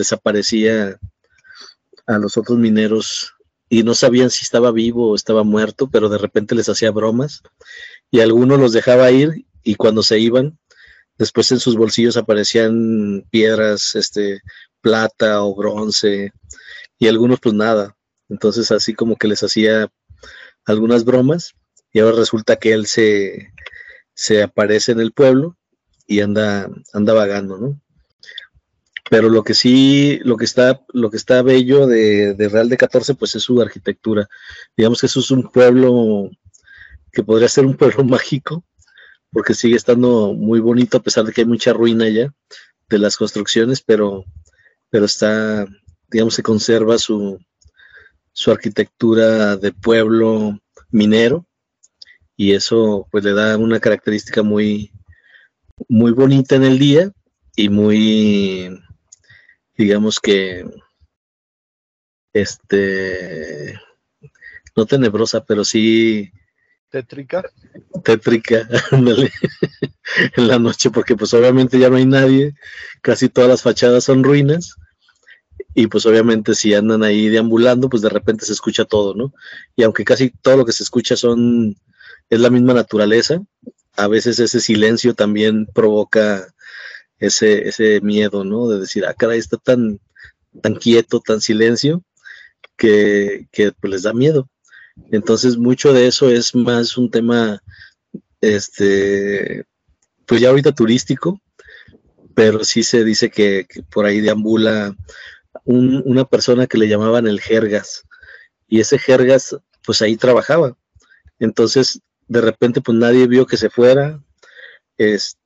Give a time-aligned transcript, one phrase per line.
[0.00, 0.98] les aparecía
[2.06, 3.34] a los otros mineros
[3.68, 7.42] y no sabían si estaba vivo o estaba muerto, pero de repente les hacía bromas
[8.10, 10.58] y algunos los dejaba ir y cuando se iban,
[11.18, 14.40] después en sus bolsillos aparecían piedras, este,
[14.80, 16.32] plata o bronce
[16.98, 17.96] y algunos pues nada.
[18.30, 19.92] Entonces así como que les hacía
[20.64, 21.54] algunas bromas
[21.92, 23.52] y ahora resulta que él se,
[24.14, 25.58] se aparece en el pueblo
[26.06, 27.80] y anda, anda vagando, ¿no?
[29.10, 33.14] Pero lo que sí, lo que está, lo que está bello de, Real de 14,
[33.16, 34.28] pues es su arquitectura.
[34.76, 36.30] Digamos que eso es un pueblo
[37.12, 38.64] que podría ser un pueblo mágico,
[39.32, 42.32] porque sigue estando muy bonito, a pesar de que hay mucha ruina ya
[42.88, 44.24] de las construcciones, pero,
[44.90, 45.66] pero está,
[46.08, 47.36] digamos, se conserva su,
[48.32, 50.56] su arquitectura de pueblo
[50.90, 51.46] minero,
[52.36, 54.92] y eso pues le da una característica muy,
[55.88, 57.12] muy bonita en el día
[57.56, 58.80] y muy,
[59.80, 60.66] digamos que,
[62.34, 63.80] este,
[64.76, 66.30] no tenebrosa, pero sí...
[66.90, 67.44] Tétrica.
[68.04, 68.68] Tétrica,
[70.36, 72.54] en la noche, porque pues obviamente ya no hay nadie,
[73.00, 74.76] casi todas las fachadas son ruinas,
[75.74, 79.32] y pues obviamente si andan ahí deambulando, pues de repente se escucha todo, ¿no?
[79.76, 81.74] Y aunque casi todo lo que se escucha son,
[82.28, 83.40] es la misma naturaleza,
[83.96, 86.52] a veces ese silencio también provoca
[87.20, 88.68] ese, ese miedo, ¿no?
[88.68, 90.00] De decir, ah, caray, está tan,
[90.62, 92.02] tan quieto, tan silencio,
[92.76, 94.48] que, que pues, les da miedo.
[95.12, 97.62] Entonces, mucho de eso es más un tema,
[98.40, 99.64] este,
[100.26, 101.40] pues ya ahorita turístico,
[102.34, 104.96] pero sí se dice que, por ahí deambula
[105.64, 108.04] una persona que le llamaban el Jergas,
[108.68, 110.76] y ese Jergas, pues ahí trabajaba.
[111.38, 114.22] Entonces, de repente, pues nadie vio que se fuera,
[114.96, 115.39] este,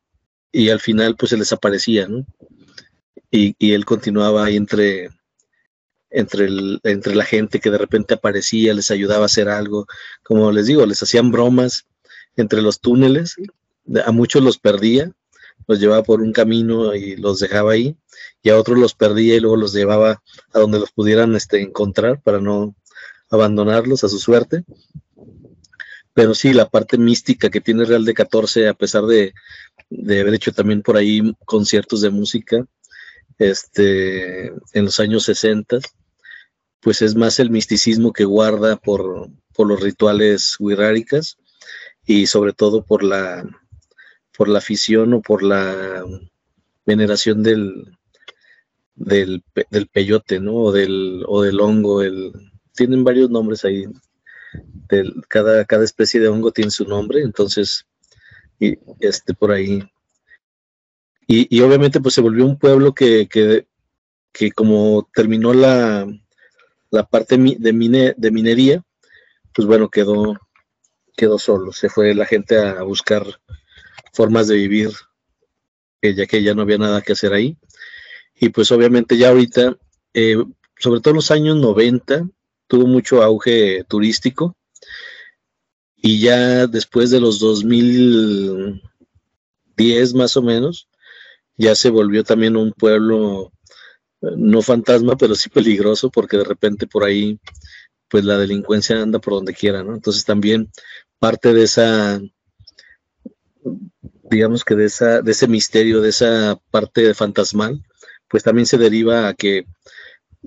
[0.54, 2.24] y al final pues se les aparecía, ¿no?
[3.28, 5.10] Y, él continuaba ahí entre,
[6.10, 6.48] entre,
[6.84, 9.88] entre la gente que de repente aparecía, les ayudaba a hacer algo,
[10.22, 11.86] como les digo, les hacían bromas
[12.36, 13.34] entre los túneles,
[14.06, 15.10] a muchos los perdía,
[15.66, 17.96] los llevaba por un camino y los dejaba ahí,
[18.40, 20.22] y a otros los perdía y luego los llevaba
[20.52, 22.76] a donde los pudieran este, encontrar para no
[23.28, 24.62] abandonarlos a su suerte.
[26.12, 29.34] Pero sí, la parte mística que tiene Real de 14, a pesar de,
[29.98, 32.66] de haber hecho también por ahí conciertos de música
[33.38, 35.78] este, en los años 60,
[36.80, 41.36] pues es más el misticismo que guarda por, por los rituales wixárikas
[42.06, 43.48] y sobre todo por la,
[44.36, 46.04] por la afición o por la
[46.84, 47.96] veneración del,
[48.94, 50.54] del, del peyote, ¿no?
[50.56, 52.32] O del, o del hongo, el,
[52.74, 53.86] tienen varios nombres ahí.
[55.28, 57.86] Cada, cada especie de hongo tiene su nombre, entonces
[58.58, 59.82] y este por ahí.
[61.26, 63.66] Y, obviamente pues se volvió un pueblo que, que,
[64.32, 66.06] que como terminó la,
[66.90, 68.84] la parte de, mine, de minería,
[69.54, 70.38] pues bueno, quedó,
[71.16, 71.72] quedó solo.
[71.72, 73.24] Se fue la gente a buscar
[74.12, 74.90] formas de vivir,
[76.02, 77.56] ya que ya no había nada que hacer ahí.
[78.36, 79.76] Y pues obviamente ya ahorita,
[80.12, 80.36] eh,
[80.78, 82.28] sobre todo en los años 90,
[82.66, 84.56] tuvo mucho auge turístico
[86.06, 88.82] y ya después de los 2010
[90.12, 90.86] más o menos,
[91.56, 93.50] ya se volvió también un pueblo
[94.20, 97.40] eh, no fantasma, pero sí peligroso, porque de repente por ahí,
[98.10, 99.94] pues la delincuencia anda por donde quiera, ¿no?
[99.94, 100.70] Entonces también
[101.18, 102.20] parte de esa,
[104.30, 107.82] digamos que de esa, de ese misterio, de esa parte fantasmal,
[108.28, 109.64] pues también se deriva a que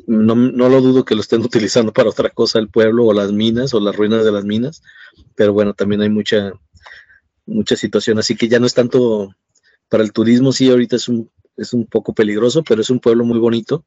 [0.05, 3.31] no, no, lo dudo que lo estén utilizando para otra cosa el pueblo o las
[3.31, 4.81] minas o las ruinas de las minas,
[5.35, 6.53] pero bueno, también hay mucha,
[7.45, 9.33] mucha situación, así que ya no es tanto
[9.89, 13.23] para el turismo, sí, ahorita es un, es un poco peligroso, pero es un pueblo
[13.23, 13.85] muy bonito,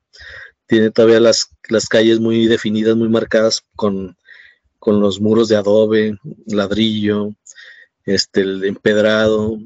[0.67, 4.17] tiene todavía las, las calles muy definidas, muy marcadas con,
[4.79, 7.35] con los muros de adobe, ladrillo,
[8.05, 9.59] este, el empedrado,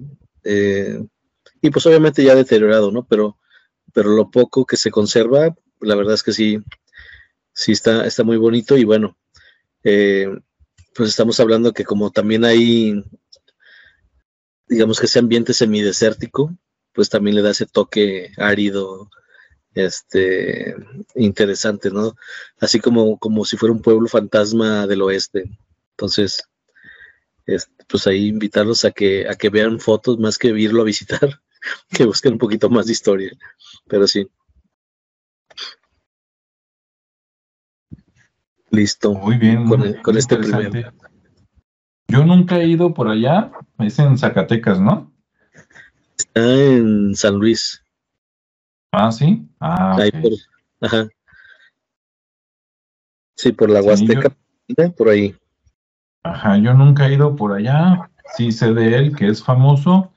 [0.43, 1.03] eh,
[1.61, 3.07] y pues obviamente ya deteriorado, ¿no?
[3.07, 3.39] Pero,
[3.93, 6.59] pero lo poco que se conserva, la verdad es que sí,
[7.53, 9.17] sí está, está muy bonito y bueno,
[9.85, 10.29] eh,
[10.95, 13.05] pues estamos hablando que como también hay,
[14.69, 16.57] digamos que ese ambiente semidesértico,
[16.93, 19.11] pues también le da ese toque árido,
[19.75, 20.77] este,
[21.17, 22.17] interesante, ¿no?
[22.61, 25.51] Así como, como si fuera un pueblo fantasma del oeste.
[25.91, 26.45] Entonces,
[27.47, 31.41] este, pues ahí invitarlos a que, a que vean fotos más que irlo a visitar,
[31.91, 33.33] que busquen un poquito más de historia.
[33.89, 34.29] Pero sí.
[38.75, 39.15] Listo.
[39.15, 39.67] Muy bien.
[40.03, 40.93] Con, este primero.
[42.09, 43.53] Yo nunca he ido por allá.
[43.79, 45.13] Es en Zacatecas, ¿no?
[46.19, 47.83] Está en San Luis.
[48.93, 49.47] Ah, sí.
[49.61, 50.33] Ah, ahí por,
[50.81, 51.09] ajá.
[53.37, 54.37] Sí, por la Huasteca,
[54.97, 55.35] por ahí.
[56.23, 58.11] Ajá, yo nunca he ido por allá.
[58.37, 60.13] Sí sé de él, que es famoso.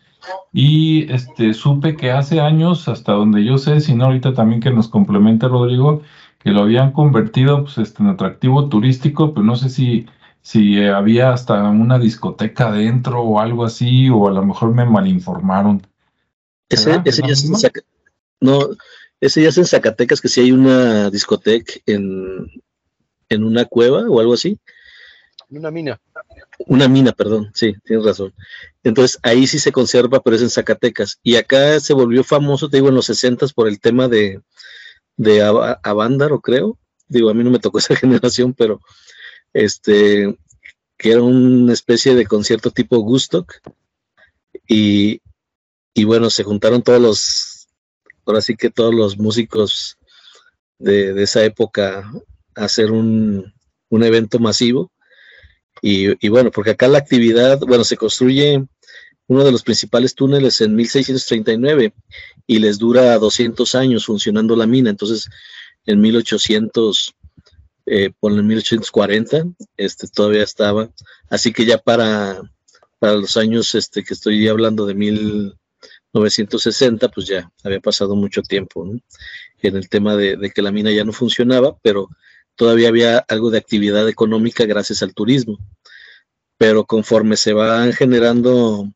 [0.54, 4.88] Y este supe que hace años, hasta donde yo sé, sino ahorita también que nos
[4.88, 6.02] complementa Rodrigo,
[6.40, 10.06] que lo habían convertido pues, este, en atractivo turístico, pero no sé si,
[10.42, 15.86] si había hasta una discoteca dentro o algo así, o a lo mejor me malinformaron.
[16.70, 17.72] Ese, ese ya es en
[18.40, 18.70] no,
[19.20, 22.46] ese ya es en Zacatecas, que sí hay una discoteca en,
[23.30, 24.60] en una cueva o algo así.
[25.50, 26.00] Una mina.
[26.68, 28.34] Una mina, perdón, sí, tienes razón.
[28.84, 31.20] Entonces ahí sí se conserva, pero es en Zacatecas.
[31.24, 34.42] Y acá se volvió famoso, te digo, en los 60 por el tema de,
[35.18, 35.42] de
[35.84, 36.78] Avándaro, creo.
[37.08, 38.80] Digo, a mí no me tocó esa generación, pero
[39.54, 40.38] este,
[40.98, 43.54] que era una especie de concierto tipo Gustock.
[44.68, 45.22] Y,
[45.94, 47.68] y bueno, se juntaron todos los,
[48.26, 49.98] ahora sí que todos los músicos
[50.78, 52.12] de, de esa época
[52.56, 53.54] a hacer un,
[53.90, 54.92] un evento masivo
[55.82, 58.66] y, bueno, porque acá la actividad, bueno, se construye
[59.28, 61.94] uno de los principales túneles en 1639
[62.46, 64.90] y les dura 200 años funcionando la mina.
[64.90, 65.30] Entonces,
[65.86, 67.14] en 1800,
[67.86, 69.44] eh, por el 1840,
[69.76, 70.90] este, todavía estaba.
[71.30, 72.42] Así que ya para,
[73.00, 78.90] para los años este, que estoy hablando de 1960, pues ya había pasado mucho tiempo
[79.62, 82.08] en el tema de, de que la mina ya no funcionaba, pero
[82.56, 85.58] todavía había algo de actividad económica gracias al turismo.
[86.58, 88.92] Pero conforme se van generando,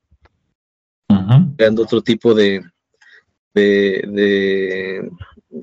[1.84, 2.62] otro tipo de,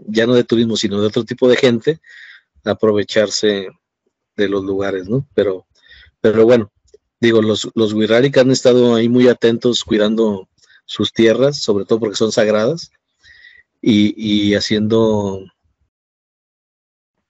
[0.06, 2.00] ya no de turismo, sino de otro tipo de gente,
[2.65, 3.69] aprovecharse
[4.37, 5.27] de los lugares, ¿no?
[5.35, 5.67] Pero,
[6.21, 6.71] pero bueno,
[7.21, 10.49] digo, los, los han estado ahí muy atentos cuidando
[10.85, 12.91] sus tierras, sobre todo porque son sagradas,
[13.81, 15.45] y, y haciendo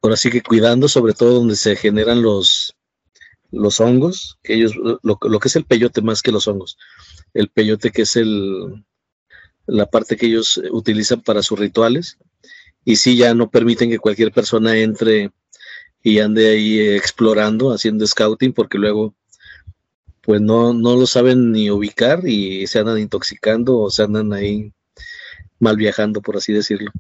[0.03, 2.75] ahora sí que cuidando sobre todo donde se generan los,
[3.51, 4.73] los hongos, que ellos,
[5.03, 6.79] lo, que es el peyote más que los hongos,
[7.35, 8.85] el peyote que es el,
[9.67, 12.19] la parte que ellos utilizan para sus rituales,
[12.85, 15.31] y sí ya no permiten que cualquier persona entre
[16.03, 19.15] y ande ahí explorando, haciendo scouting, porque luego
[20.23, 24.73] pues no, no lo saben ni ubicar y se andan intoxicando o se andan ahí
[25.59, 26.93] mal viajando, por así decirlo.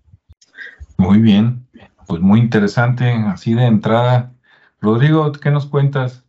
[0.96, 1.68] Muy bien
[2.08, 4.32] pues muy interesante, así de entrada.
[4.80, 6.24] Rodrigo, ¿qué nos cuentas?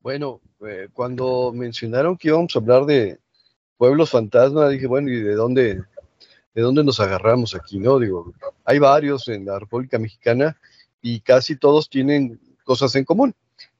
[0.00, 3.18] Bueno, eh, cuando mencionaron que íbamos a hablar de
[3.76, 5.82] pueblos fantasma, dije, bueno, ¿y de dónde,
[6.54, 7.78] de dónde nos agarramos aquí?
[7.78, 8.32] No, digo,
[8.64, 10.56] hay varios en la República Mexicana
[11.00, 13.34] y casi todos tienen cosas en común.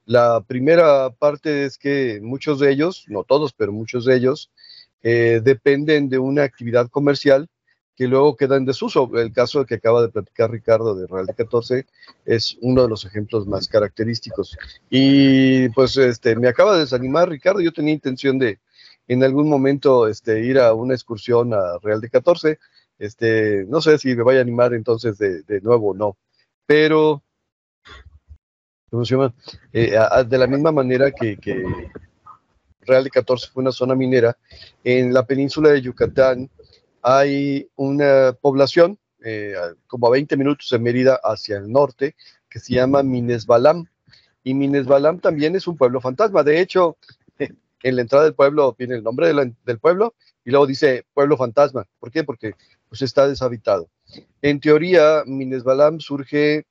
[0.05, 4.51] La primera parte es que muchos de ellos, no todos, pero muchos de ellos,
[5.03, 7.49] eh, dependen de una actividad comercial
[8.03, 9.09] que luego queda en desuso.
[9.15, 11.87] El caso que acaba de platicar Ricardo de Real de 14
[12.25, 14.59] es uno de los ejemplos más característicos.
[14.91, 18.59] Y pues este, me acaba de desanimar Ricardo, yo tenía intención de
[19.07, 22.59] en algún momento este, ir a una excursión a Real de 14.
[22.99, 26.17] Este, no sé si me vaya a animar entonces de, de nuevo o no,
[26.67, 27.23] pero
[28.91, 29.33] ¿cómo se llama?
[29.73, 29.97] Eh,
[30.27, 31.65] de la misma manera que, que
[32.81, 34.37] Real de 14 fue una zona minera,
[34.83, 36.51] en la península de Yucatán
[37.03, 39.55] hay una población eh,
[39.87, 42.17] como a 20 minutos de Mérida hacia el norte
[42.49, 43.87] que se llama Minesbalam.
[44.45, 46.43] Y Minesbalam también es un pueblo fantasma.
[46.43, 46.97] De hecho,
[47.39, 49.33] en la entrada del pueblo viene el nombre
[49.65, 51.87] del pueblo y luego dice pueblo fantasma.
[51.99, 52.25] ¿Por qué?
[52.25, 52.55] Porque
[52.89, 53.89] pues, está deshabitado.
[54.41, 56.67] En teoría, Minesbalam surge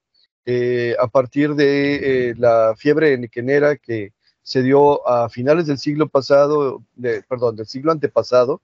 [0.46, 6.10] eh, a partir de eh, la fiebre nequenera que se dio a finales del siglo
[6.10, 6.84] pasado,
[7.30, 8.62] perdón, del siglo antepasado,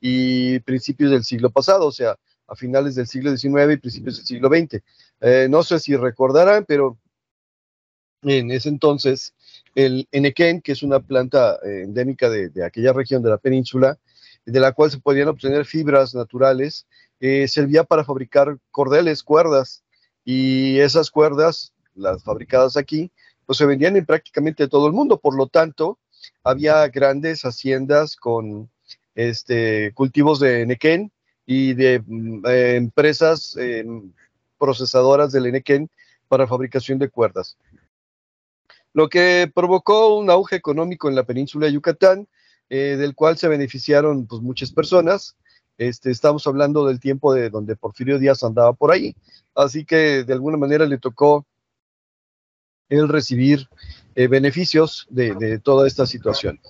[0.00, 2.16] y principios del siglo pasado, o sea,
[2.48, 4.82] a finales del siglo XIX y principios del siglo XX.
[5.20, 6.98] Eh, no sé si recordarán, pero
[8.22, 9.34] en ese entonces
[9.74, 13.98] el enequén, que es una planta eh, endémica de, aquella región de la península,
[14.44, 16.86] de la cual se podían obtener fibras naturales,
[17.20, 19.84] eh, servía para fabricar cordeles, cuerdas,
[20.24, 23.12] y esas cuerdas, las fabricadas aquí,
[23.52, 25.98] pues se vendían en prácticamente todo el mundo, por lo tanto,
[26.42, 28.70] había grandes haciendas con
[29.14, 31.12] este, cultivos de nequén
[31.44, 34.10] y de mm, eh, empresas em,
[34.58, 35.90] procesadoras del nequén
[36.28, 37.58] para fabricación de cuerdas.
[38.94, 42.26] Lo que provocó un auge económico en la península de Yucatán,
[42.70, 45.36] eh, del cual se beneficiaron pues, muchas personas.
[45.76, 49.14] Este, estamos hablando del tiempo de donde Porfirio Díaz andaba por ahí,
[49.54, 51.44] así que de alguna manera le tocó
[52.98, 53.68] el recibir
[54.14, 56.60] eh, beneficios de, toda esta situación.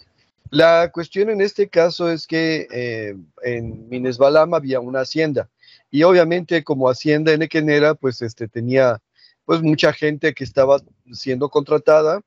[0.50, 5.49] La cuestión en este caso es que eh, en Minesbalam había una hacienda
[5.91, 9.00] y obviamente como hacienda en Equenera, pues este tenía
[9.45, 10.81] pues mucha gente que estaba
[11.12, 12.21] siendo contratada,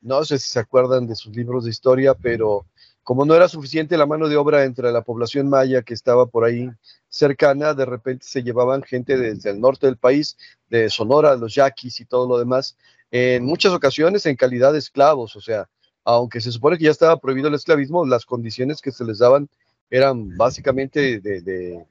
[0.00, 2.66] no sé si se acuerdan de sus libros de historia, pero
[3.02, 6.44] como no era suficiente la mano de obra entre la población maya que estaba por
[6.44, 6.70] ahí
[7.08, 10.36] cercana, de repente se llevaban gente desde el norte del país,
[10.68, 12.76] de Sonora, los yaquis y todo lo demás,
[13.10, 15.68] en muchas ocasiones en calidad de esclavos, o sea,
[16.04, 19.48] aunque se supone que ya estaba prohibido el esclavismo, las condiciones que se les daban
[19.90, 21.86] eran básicamente de, de,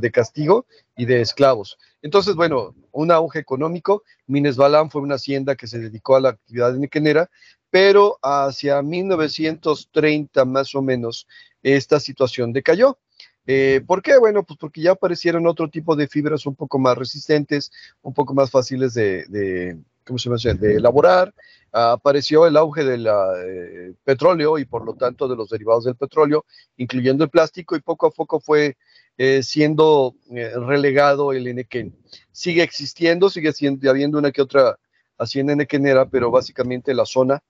[0.00, 0.66] de castigo
[0.96, 1.78] y de esclavos.
[2.00, 4.04] Entonces, bueno, un auge económico.
[4.26, 7.30] Mines Balam fue una hacienda que se dedicó a la actividad nequenera,
[7.70, 11.26] pero hacia 1930 más o menos
[11.62, 12.98] esta situación decayó.
[13.46, 14.18] Eh, ¿Por qué?
[14.18, 18.34] Bueno, pues porque ya aparecieron otro tipo de fibras un poco más resistentes, un poco
[18.34, 20.58] más fáciles de, ¿cómo se llama?
[20.60, 21.34] de elaborar.
[21.72, 26.44] apareció el auge del eh, petróleo y por lo tanto de los derivados del petróleo,
[26.76, 28.76] incluyendo el plástico, y poco a poco fue
[29.16, 31.96] eh, siendo relegado el enequén.
[32.30, 34.78] Sigue existiendo, sigue siendo, habiendo una que otra
[35.18, 37.42] hacienda enequenera, pero básicamente la zona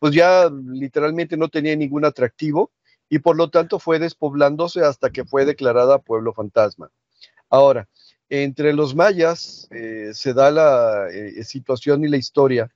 [0.00, 2.72] pues ya literalmente no tenía ningún atractivo
[3.08, 6.90] y por lo tanto fue despoblándose hasta que fue declarada pueblo fantasma.
[7.50, 7.88] Ahora,
[8.30, 12.70] entre los mayas eh, se da la eh, situación y la historia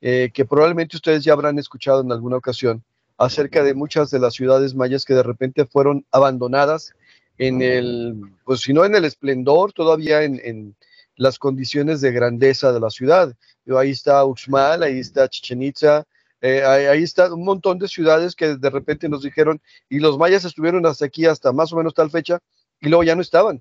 [0.00, 2.84] eh, que probablemente ustedes ya habrán escuchado en alguna ocasión
[3.16, 6.92] acerca de muchas de las ciudades mayas que de repente fueron abandonadas
[7.36, 10.76] en el, pues si no en el esplendor, todavía en,
[11.16, 13.34] las condiciones de grandeza de la ciudad.
[13.76, 16.04] Ahí está Uxmal, ahí está Chichen Itza,
[16.40, 20.44] eh, ahí, está un montón de ciudades que de repente nos dijeron, y los mayas
[20.44, 22.38] estuvieron hasta aquí, hasta más o menos tal fecha,
[22.80, 23.60] y luego ya no estaban.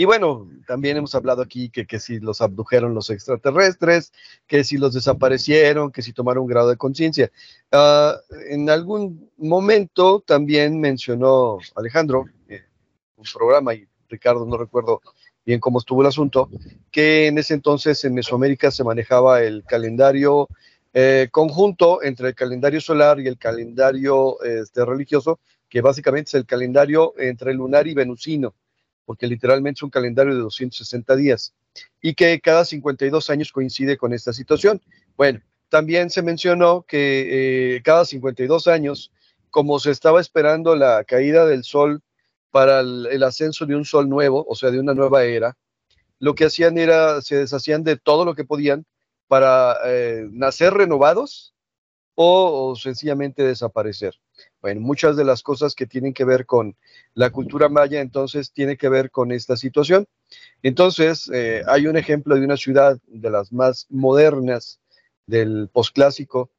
[0.00, 4.14] Y bueno, también hemos hablado aquí que, que si los abdujeron los extraterrestres,
[4.46, 7.30] que si los desaparecieron, que si tomaron un grado de conciencia.
[7.70, 8.16] Ah,
[8.48, 12.62] en algún momento también mencionó Alejandro, eh,
[13.16, 15.02] un programa, y Ricardo, no recuerdo
[15.44, 16.48] bien cómo estuvo el asunto,
[16.90, 20.48] que en ese entonces en Mesoamérica se manejaba el calendario
[20.94, 26.46] eh, conjunto entre el calendario solar y el calendario este, religioso, que básicamente es el
[26.46, 28.54] calendario entre lunar y venusino,
[29.10, 31.52] porque literalmente es un calendario de 260 días,
[32.00, 34.80] y que cada 52 años coincide con esta situación.
[35.16, 39.10] Bueno, también se mencionó que eh, cada 52 años,
[39.50, 42.02] como se estaba esperando la caída del sol
[42.52, 45.56] para el ascenso de un sol nuevo, o sea, de una nueva era,
[46.20, 48.86] lo que hacían era, se deshacían de todo lo que podían
[49.26, 51.52] para eh, nacer renovados
[52.14, 54.14] o, sencillamente desaparecer.
[54.60, 56.76] Bueno, muchas de las cosas que tienen que ver con
[57.14, 60.06] la cultura maya, entonces, tiene que ver con esta situación.
[60.62, 64.80] Entonces, eh, hay un ejemplo de una ciudad de las más modernas
[65.26, 66.50] del posclásico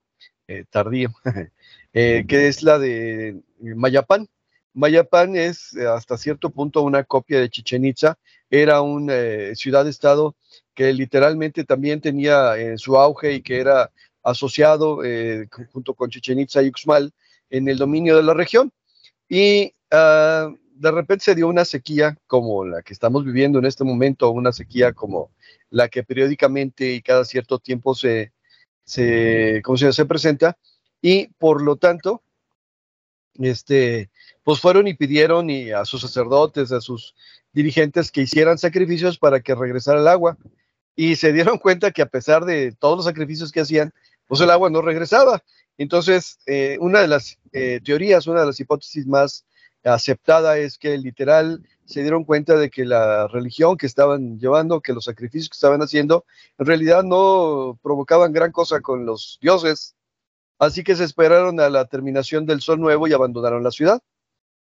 [0.47, 1.13] eh, tardío,
[1.93, 4.27] que es la de Mayapán.
[4.73, 8.17] Mayapán es hasta cierto punto una copia de Chichen Itza,
[8.49, 10.35] era una ciudad-estado
[10.73, 13.91] que literalmente también tenía en su auge y que era
[14.23, 17.11] asociado eh, junto con Chichen Itza y Uxmal
[17.51, 18.71] en el dominio de la región.
[19.29, 23.83] Y ah, de repente se dio una sequía como la que estamos viviendo en este
[23.83, 25.29] momento, una sequía como
[25.69, 28.33] la que periódicamente y cada cierto tiempo se,
[28.83, 30.57] se, se, se presenta,
[31.01, 32.23] y por lo tanto,
[33.35, 34.09] este,
[34.43, 37.15] pues fueron y pidieron y a sus sacerdotes, a sus
[37.53, 40.37] dirigentes que hicieran sacrificios para que regresara el agua
[40.95, 43.93] y se dieron cuenta que a pesar de todos los sacrificios que hacían,
[44.27, 45.43] pues el agua no regresaba.
[45.81, 49.45] Entonces, eh, una de las eh, teorías, una de las hipótesis más
[49.83, 54.93] aceptada es que literal se dieron cuenta de que la religión que estaban llevando, que
[54.93, 56.23] los sacrificios que estaban haciendo,
[56.59, 59.95] en realidad no provocaban gran cosa con los dioses.
[60.59, 64.03] Así que se esperaron a la terminación del sol nuevo y abandonaron la ciudad.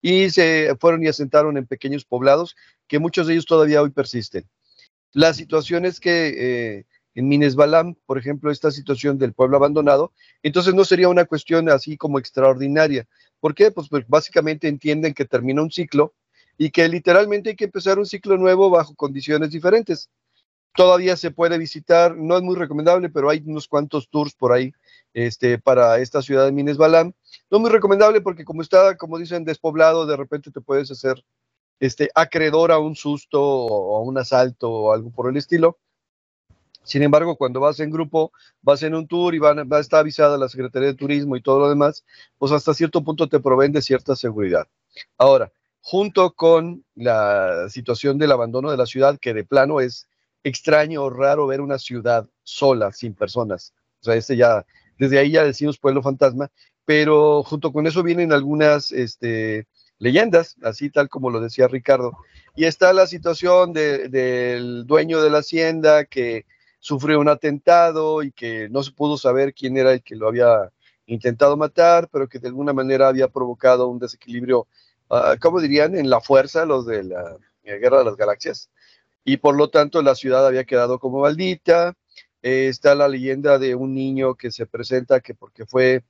[0.01, 2.55] Y se fueron y asentaron en pequeños poblados
[2.87, 4.49] que muchos de ellos todavía hoy persisten.
[5.11, 6.85] La situación es que eh,
[7.15, 10.13] en Minesbalam, por ejemplo, esta situación del pueblo abandonado,
[10.43, 13.07] entonces no sería una cuestión así como extraordinaria.
[13.39, 13.71] ¿Por qué?
[13.71, 16.13] Pues, pues básicamente entienden que termina un ciclo
[16.57, 20.09] y que literalmente hay que empezar un ciclo nuevo bajo condiciones diferentes.
[20.75, 24.71] Todavía se puede visitar, no es muy recomendable, pero hay unos cuantos tours por ahí
[25.13, 27.13] este, para esta ciudad de Minesbalam.
[27.49, 31.23] No muy recomendable porque como está, como dicen, despoblado, de repente te puedes hacer
[31.79, 35.79] este, acreedor a un susto o a un asalto o algo por el estilo.
[36.89, 38.31] Sin embargo, cuando vas en grupo,
[38.63, 41.59] vas en un tour y va a estar avisada la Secretaría de Turismo y todo
[41.59, 42.03] lo demás,
[42.39, 44.67] pues hasta cierto punto te proveen de cierta seguridad.
[45.15, 50.07] Ahora, junto con la situación del abandono de la ciudad, que de plano es
[50.43, 53.75] extraño o raro ver una ciudad sola, sin personas.
[54.01, 54.65] O sea, este ya,
[54.97, 56.49] desde ahí ya decimos pueblo fantasma,
[56.85, 59.67] pero junto con eso vienen algunas este,
[59.99, 62.13] leyendas, así tal como lo decía Ricardo.
[62.55, 66.47] Y está la situación del dueño de la hacienda que
[66.79, 70.71] sufrió un atentado y que no se pudo saber quién era el que lo había
[71.05, 74.67] intentado matar, pero que de alguna manera había provocado un desequilibrio,
[75.09, 75.95] uh, ¿cómo dirían?
[75.95, 78.69] En la fuerza, los de la, Guerra de las Galaxias.
[79.23, 81.93] Y por lo tanto la ciudad había quedado como maldita.
[82.41, 86.03] Eh, está la leyenda de un niño que se presenta que porque fue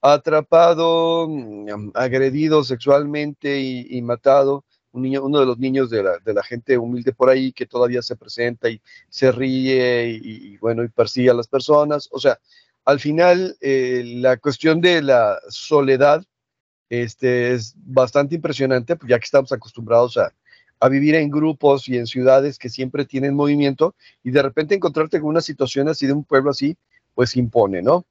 [0.00, 4.64] atrapado, mm, agredido sexualmente y, matado,
[5.02, 8.68] niño, uno de los niños de la, gente humilde por ahí que todavía se presenta
[8.68, 12.08] y se ríe y, bueno, y persigue a las personas.
[12.12, 12.38] O sea,
[12.84, 16.24] al final eh, la cuestión de la soledad
[16.88, 22.06] este, es bastante impresionante, pues ya que estamos acostumbrados a vivir en grupos y en
[22.06, 26.24] ciudades que siempre tienen movimiento y de repente encontrarte con una situación así de un
[26.24, 26.76] pueblo así,
[27.14, 28.06] pues impone, ¿no?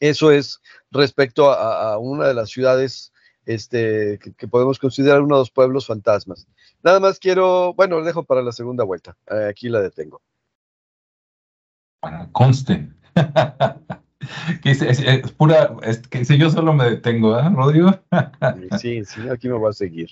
[0.00, 3.12] Eso es respecto a, una de las ciudades
[3.46, 6.46] este, que, podemos considerar uno de los pueblos fantasmas.
[6.82, 9.16] Nada más quiero, bueno, lo dejo para la segunda vuelta.
[9.30, 10.20] Eh, aquí la detengo.
[12.00, 12.88] Para conste.
[14.62, 15.76] que es, pura,
[16.10, 17.90] que si yo solo me detengo, ¿eh, Rodrigo?
[18.78, 20.10] sí, sí, aquí me voy a seguir.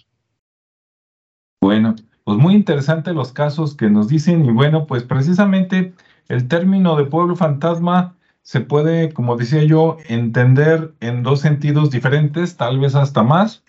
[1.61, 5.93] Bueno, pues muy interesante los casos que nos dicen y bueno, pues precisamente
[6.29, 12.57] el término de pueblo fantasma se puede, como decía yo, entender en dos sentidos diferentes,
[12.59, 13.65] tal vez hasta más.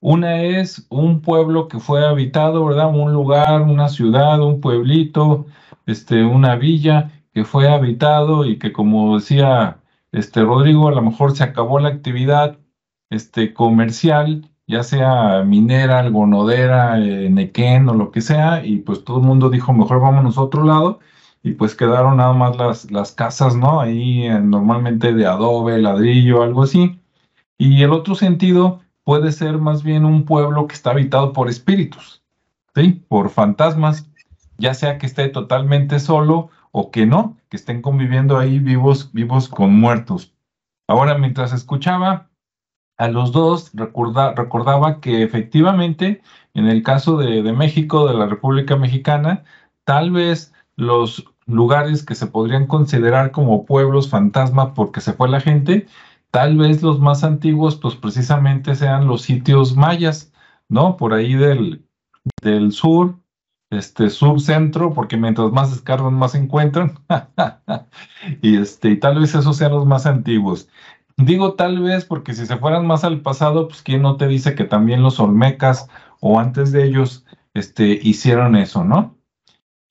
[0.00, 2.90] Una es un pueblo que fue habitado, ¿verdad?
[2.94, 5.46] Un lugar, una ciudad, un pueblito,
[5.86, 9.78] este, una villa que fue habitado y que, como decía
[10.12, 12.58] este Rodrigo, a lo mejor se acabó la actividad
[13.10, 19.18] este, comercial, ya sea minera, algonodera, eh, nequén o lo que sea, y pues todo
[19.18, 21.00] el mundo dijo, mejor vámonos a otro lado
[21.42, 23.80] y pues quedaron nada más las, las casas, ¿no?
[23.80, 27.00] Ahí eh, normalmente de adobe, ladrillo, algo así.
[27.58, 32.22] Y el otro sentido puede ser más bien un pueblo que está habitado por espíritus,
[32.74, 33.02] ¿sí?
[33.08, 34.08] Por fantasmas,
[34.58, 39.48] ya sea que esté totalmente solo o que no, que estén conviviendo ahí vivos, vivos
[39.48, 40.32] con muertos.
[40.86, 42.30] Ahora, mientras escuchaba
[42.98, 46.22] a los dos, recordaba que efectivamente,
[46.54, 49.44] en el caso de, de México, de la República Mexicana,
[49.84, 55.40] tal vez los lugares que se podrían considerar como pueblos fantasma porque se fue la
[55.40, 55.86] gente,
[56.30, 60.32] tal vez los más antiguos, pues precisamente sean los sitios mayas,
[60.68, 60.96] ¿no?
[60.96, 61.84] Por ahí del,
[62.42, 63.16] del sur,
[63.70, 66.98] este sur-centro, porque mientras más escarban, más se encuentran.
[68.42, 70.68] y, este, y tal vez esos sean los más antiguos.
[71.16, 74.54] Digo tal vez porque si se fueran más al pasado, pues quién no te dice
[74.54, 75.88] que también los olmecas
[76.20, 79.16] o antes de ellos este, hicieron eso, ¿no?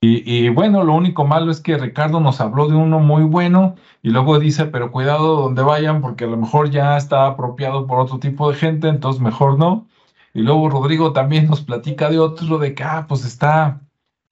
[0.04, 4.10] Y, bueno, lo único malo es que Ricardo nos habló de uno muy bueno y
[4.10, 8.18] luego dice, pero cuidado donde vayan porque a lo mejor ya está apropiado por otro
[8.20, 9.88] tipo de gente, entonces mejor no.
[10.34, 13.82] Y luego Rodrigo también nos platica de otro de que, ah, pues está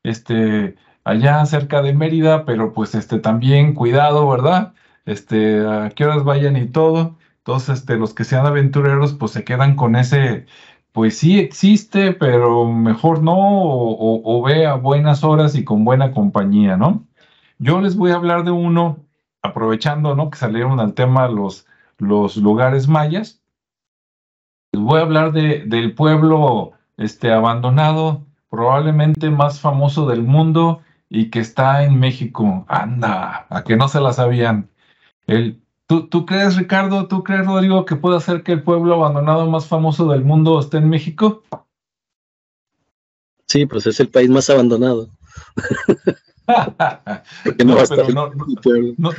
[0.04, 4.74] este, allá cerca de Mérida, pero pues este, también cuidado, ¿verdad?
[5.06, 7.18] Este, a qué horas vayan y todo.
[7.40, 10.46] Entonces, este, los que sean aventureros, pues se quedan con ese
[10.92, 16.78] pues sí existe, pero mejor no, o, ve a buenas horas y con buena compañía,
[16.78, 17.06] ¿no?
[17.60, 19.06] Yo les voy a hablar de uno,
[19.42, 20.30] aprovechando, ¿no?
[20.30, 23.42] Que salieron al tema los, los lugares mayas.
[24.72, 31.30] Les voy a hablar de, del pueblo este, abandonado, probablemente más famoso del mundo y
[31.30, 32.66] que está en México.
[32.68, 34.70] Anda, a que no se la sabían.
[35.28, 39.66] El ¿Tú, crees, Ricardo, tú crees, Rodrigo, que puede hacer que el pueblo abandonado más
[39.66, 41.42] famoso del mundo esté en México?
[43.48, 45.10] Sí, pues es el país más abandonado.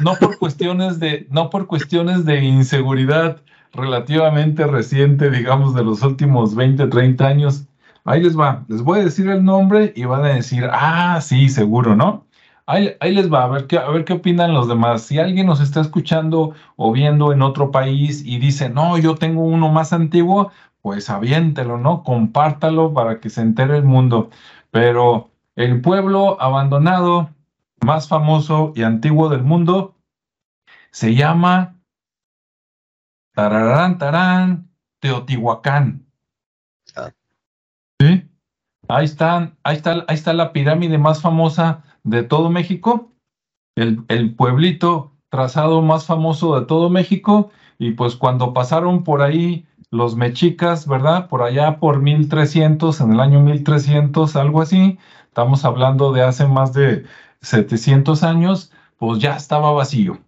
[0.00, 6.54] no, por cuestiones de, no por cuestiones de inseguridad relativamente reciente, digamos, de los últimos
[6.54, 7.64] 20, 30 años.
[8.04, 11.48] Ahí les va, les voy a decir el nombre y van a decir, ah, sí,
[11.48, 12.26] seguro, ¿no?
[12.70, 15.02] Ahí, les va, a ver, qué, a ver qué opinan los demás.
[15.02, 19.42] Si alguien nos está escuchando o viendo en otro país y dice, no, yo tengo
[19.42, 22.04] uno más antiguo, pues aviéntelo, ¿no?
[22.04, 24.30] Compártalo para que se entere el mundo.
[24.70, 27.30] Pero el pueblo abandonado
[27.84, 29.96] más famoso y antiguo del mundo
[30.92, 31.74] se llama
[33.34, 36.06] Tararán, Tarán, Teotihuacán.
[36.94, 37.10] Ah.
[37.98, 38.30] ¿Sí?
[38.86, 43.12] Ahí están, ahí está, ahí está la pirámide más famosa de todo México,
[43.76, 49.66] el, el pueblito trazado más famoso de todo México, y pues cuando pasaron por ahí
[49.90, 51.28] los mexicas, ¿verdad?
[51.28, 56.72] Por allá por 1300, en el año 1300, algo así, estamos hablando de hace más
[56.72, 57.04] de
[57.40, 60.18] 700 años, pues ya estaba vacío,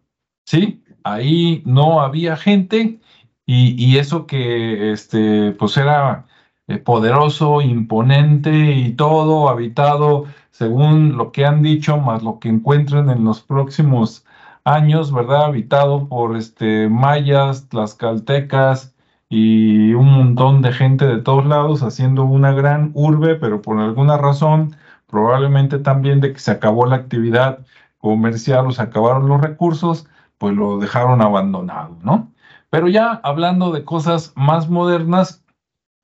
[0.46, 0.82] ¿sí?
[1.04, 3.00] Ahí no había gente
[3.46, 6.26] y, eso que este, pues era
[6.68, 13.10] eh, poderoso, imponente y todo habitado según lo que han dicho, más lo que encuentren
[13.10, 14.24] en los próximos
[14.64, 15.46] años, ¿verdad?
[15.46, 18.94] Habitado por este, mayas, tlaxcaltecas
[19.28, 24.18] y un montón de gente de todos lados haciendo una gran urbe, pero por alguna
[24.18, 24.76] razón,
[25.08, 27.60] probablemente también de que se acabó la actividad
[27.98, 30.06] comercial o se acabaron los recursos,
[30.38, 32.30] pues lo dejaron abandonado, ¿no?
[32.70, 35.41] Pero ya hablando de cosas más modernas,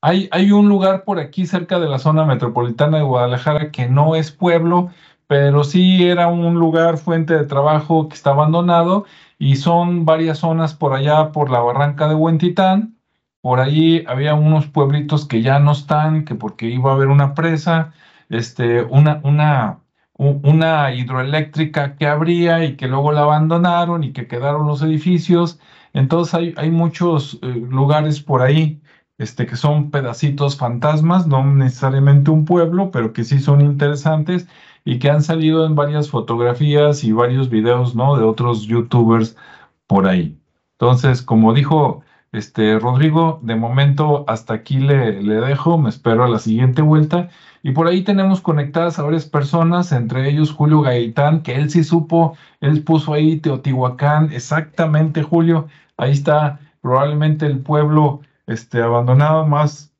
[0.01, 4.31] hay, un lugar por aquí cerca de la zona metropolitana de Guadalajara que no es
[4.31, 4.89] pueblo,
[5.27, 9.05] pero sí era un lugar fuente de trabajo que está abandonado
[9.37, 12.97] y son varias zonas por allá por la barranca de Huentitán.
[13.41, 17.33] Por ahí había unos pueblitos que ya no están, que porque iba a haber una
[17.35, 17.93] presa,
[18.29, 19.79] este, una, una,
[20.17, 25.59] una hidroeléctrica que habría y que luego la abandonaron y que quedaron los edificios
[25.93, 28.81] entonces hay, hay muchos eh, lugares por ahí
[29.19, 34.47] este, que son pedacitos fantasmas, no necesariamente un pueblo, pero que sí son interesantes
[34.85, 38.17] y que han salido en varias fotografías y varios videos ¿no?
[38.17, 39.37] de otros youtubers
[39.87, 40.39] por ahí.
[40.79, 42.01] Entonces, como dijo
[42.31, 47.29] este, Rodrigo, de momento hasta aquí le, le dejo, me espero a la siguiente vuelta.
[47.61, 51.83] Y por ahí tenemos conectadas a varias personas, entre ellos Julio Gaitán, que él sí
[51.83, 59.93] supo, él puso ahí Teotihuacán, exactamente Julio, ahí está probablemente el pueblo este, abandonado más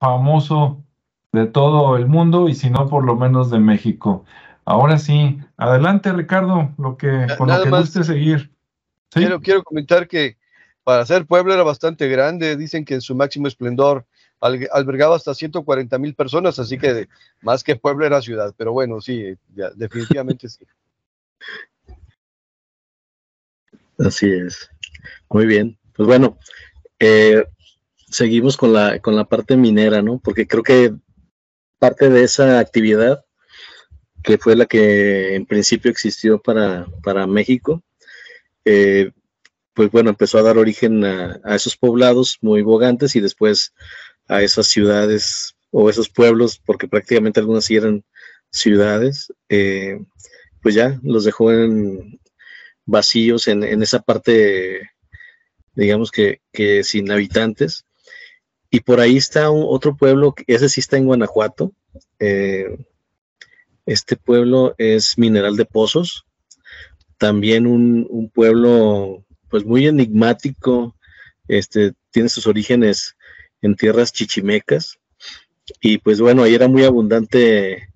[0.00, 0.84] famoso
[1.32, 4.24] de todo el mundo y si no por lo menos de México.
[4.64, 8.50] Ahora sí, adelante Ricardo, lo que con lo que guste seguir.
[9.10, 10.36] Quiero, quiero comentar que
[10.82, 14.04] para ser pueblo era bastante grande, dicen que en su máximo esplendor
[14.40, 17.08] albergaba hasta 140 mil personas, así que
[17.42, 19.36] más que pueblo era ciudad, pero bueno, sí,
[19.76, 20.64] definitivamente sí.
[23.98, 24.68] Así es.
[25.28, 25.78] Muy bien.
[25.94, 26.38] Pues bueno,
[26.98, 27.44] eh,
[28.10, 30.20] seguimos con la, con la parte minera, ¿no?
[30.22, 30.94] Porque creo que
[31.78, 33.24] parte de esa actividad,
[34.22, 37.82] que fue la que en principio existió para, para México,
[38.64, 39.10] eh,
[39.74, 43.72] pues bueno, empezó a dar origen a, esos poblados muy bogantes y después
[44.28, 48.04] a esas ciudades o esos pueblos, porque prácticamente algunas sí eran
[48.50, 49.98] ciudades, eh,
[50.62, 52.20] pues ya los dejó en
[52.84, 54.90] vacíos en, esa parte,
[55.74, 56.40] digamos que,
[56.82, 57.86] sin habitantes.
[58.70, 61.72] Y por ahí está otro pueblo, ese sí está en Guanajuato.
[62.20, 62.78] Eh,
[63.84, 66.24] este pueblo es Mineral de Pozos,
[67.18, 70.94] también un, pueblo pues muy enigmático,
[71.48, 73.16] este, tiene sus orígenes
[73.60, 74.98] en tierras chichimecas
[75.80, 77.88] y pues bueno, ahí era muy abundante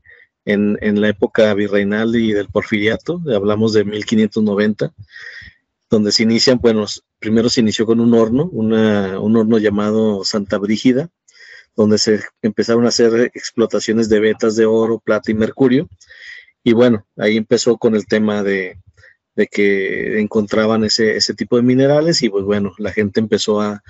[0.44, 4.92] en, en la época virreinal y del porfiriato, hablamos de 1590,
[5.88, 6.86] donde se inician, bueno,
[7.24, 11.08] primero se inició con un horno, un horno llamado Santa Brígida,
[11.74, 15.88] donde se empezaron a hacer explotaciones de vetas de oro, plata y mercurio.
[16.62, 18.76] Y bueno, ahí empezó con el tema de,
[19.36, 23.82] de que encontraban ese, ese tipo de minerales y pues bueno, la gente empezó a,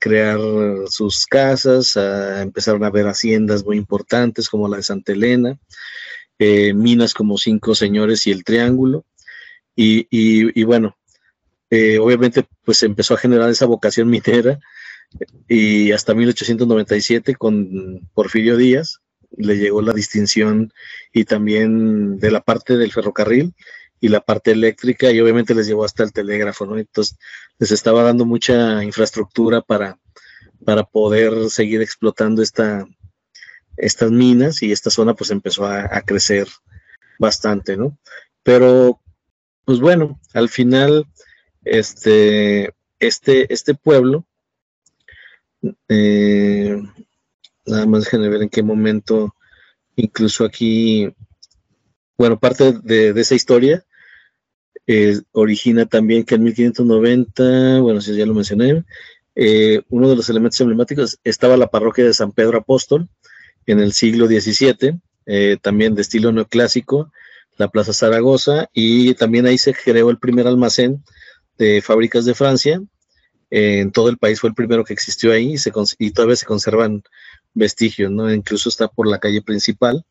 [0.00, 0.40] crear
[0.88, 5.60] sus casas, a, empezaron a ver haciendas muy importantes como la de Santa Elena,
[6.40, 9.04] eh, minas como Cinco Señores y el Triángulo
[9.76, 10.96] y, bueno,
[11.74, 14.58] eh, obviamente pues empezó a generar esa vocación minera
[15.48, 19.00] y hasta 1897 con Porfirio Díaz
[19.36, 20.72] le llegó la distinción
[21.12, 23.54] y también de la parte del ferrocarril
[23.98, 26.76] y la parte eléctrica y obviamente les llevó hasta el telégrafo, ¿no?
[26.76, 27.16] Entonces
[27.58, 29.98] les estaba dando mucha infraestructura para,
[30.66, 32.84] para poder seguir explotando esta,
[33.76, 36.48] estas minas y esta zona pues empezó a, crecer
[37.18, 37.96] bastante, ¿no?
[38.42, 39.00] Pero,
[39.64, 41.06] pues bueno, al final,
[41.64, 44.24] este, este, este pueblo,
[45.88, 46.82] eh,
[47.66, 49.34] nada más déjenme ver en qué momento,
[49.96, 51.14] incluso aquí,
[52.16, 53.84] bueno, parte de, esa historia
[55.30, 58.84] origina también que en 1590, bueno, si ya lo mencioné,
[59.34, 63.08] eh, uno de los elementos emblemáticos estaba la parroquia de San Pedro Apóstol
[63.66, 67.12] en el siglo XVII, eh, también de estilo neoclásico,
[67.56, 71.02] la Plaza Zaragoza, y también ahí se creó el primer almacén
[71.82, 72.82] fábricas de Francia.
[73.50, 76.46] en todo el país fue el primero que existió ahí y, se, y todavía se
[76.46, 77.02] conservan
[77.54, 78.32] vestigios, ¿no?
[78.32, 80.04] Incluso está por la calle principal.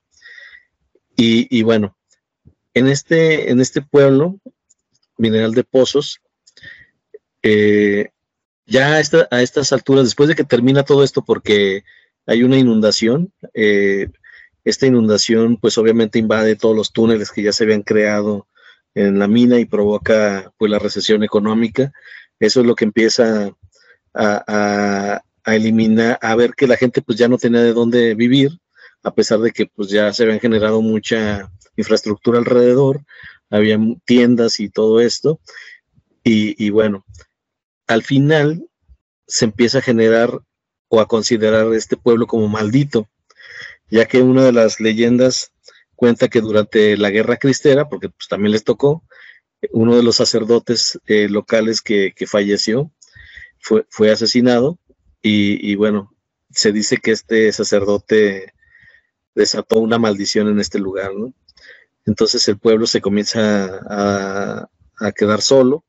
[1.24, 1.96] Y, bueno,
[2.74, 4.40] en este, en este pueblo
[5.18, 6.20] mineral de pozos.
[7.44, 8.10] Eh,
[8.66, 11.84] ya a, estas alturas, después de que termina todo esto, porque
[12.26, 14.08] hay una inundación, eh,
[14.64, 18.48] esta inundación pues obviamente invade todos los túneles que ya se habían creado
[18.94, 21.92] en la mina y provoca pues la recesión económica.
[22.40, 23.52] Eso es lo que empieza
[24.14, 28.60] a, eliminar, a ver que la gente pues ya no tenía de dónde vivir,
[29.04, 33.04] a pesar de que pues ya se habían generado mucha infraestructura alrededor,
[33.50, 35.40] había tiendas y todo esto.
[36.24, 37.04] Y, bueno,
[37.88, 38.68] al final
[39.26, 40.40] se empieza a generar
[40.88, 43.10] o a considerar este pueblo como maldito,
[43.90, 45.52] ya que una de las leyendas
[46.02, 49.04] cuenta que durante la guerra cristera, porque pues también les tocó,
[49.72, 52.92] uno de los sacerdotes eh, locales que, falleció
[53.60, 54.80] fue, fue asesinado
[55.22, 56.12] y, bueno,
[56.50, 58.56] se dice que este sacerdote
[59.36, 61.36] desató una maldición en este lugar, ¿no?
[62.08, 65.86] Entonces el pueblo se comienza a, a quedar solo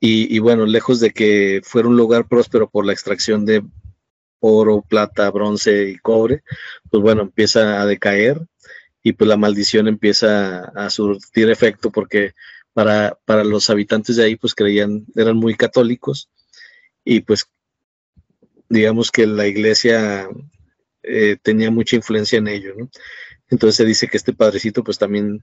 [0.00, 3.62] y, bueno, lejos de que fuera un lugar próspero por la extracción de
[4.40, 6.42] oro, plata, bronce y cobre,
[6.90, 8.40] pues bueno, empieza a decaer
[9.06, 12.34] y pues la maldición empieza a surtir efecto porque
[12.72, 16.28] para, para los habitantes de ahí pues creían, eran muy católicos
[17.04, 17.46] y pues
[18.68, 20.28] digamos que la iglesia
[21.04, 22.74] eh, tenía mucha influencia en ello.
[23.48, 25.40] Entonces se dice que este padrecito pues también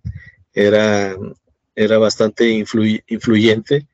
[0.52, 1.15] era,
[1.73, 3.88] era bastante influyente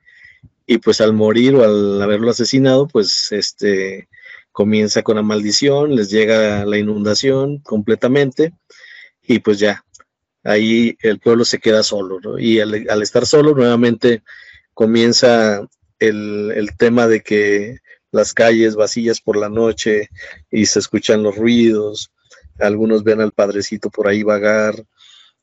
[0.66, 4.08] y pues al morir o al haberlo asesinado, pues este
[4.50, 8.52] comienza con la maldición, les llega la inundación completamente
[9.30, 9.84] y pues ya,
[10.42, 12.36] ahí el pueblo se queda solo, ¿no?
[12.36, 14.24] Y al, estar solo, nuevamente
[14.74, 15.64] comienza
[16.00, 17.78] el, el, tema de que
[18.10, 20.10] las calles vacías por la noche
[20.50, 22.10] y se escuchan los ruidos,
[22.58, 24.74] algunos ven al padrecito por ahí vagar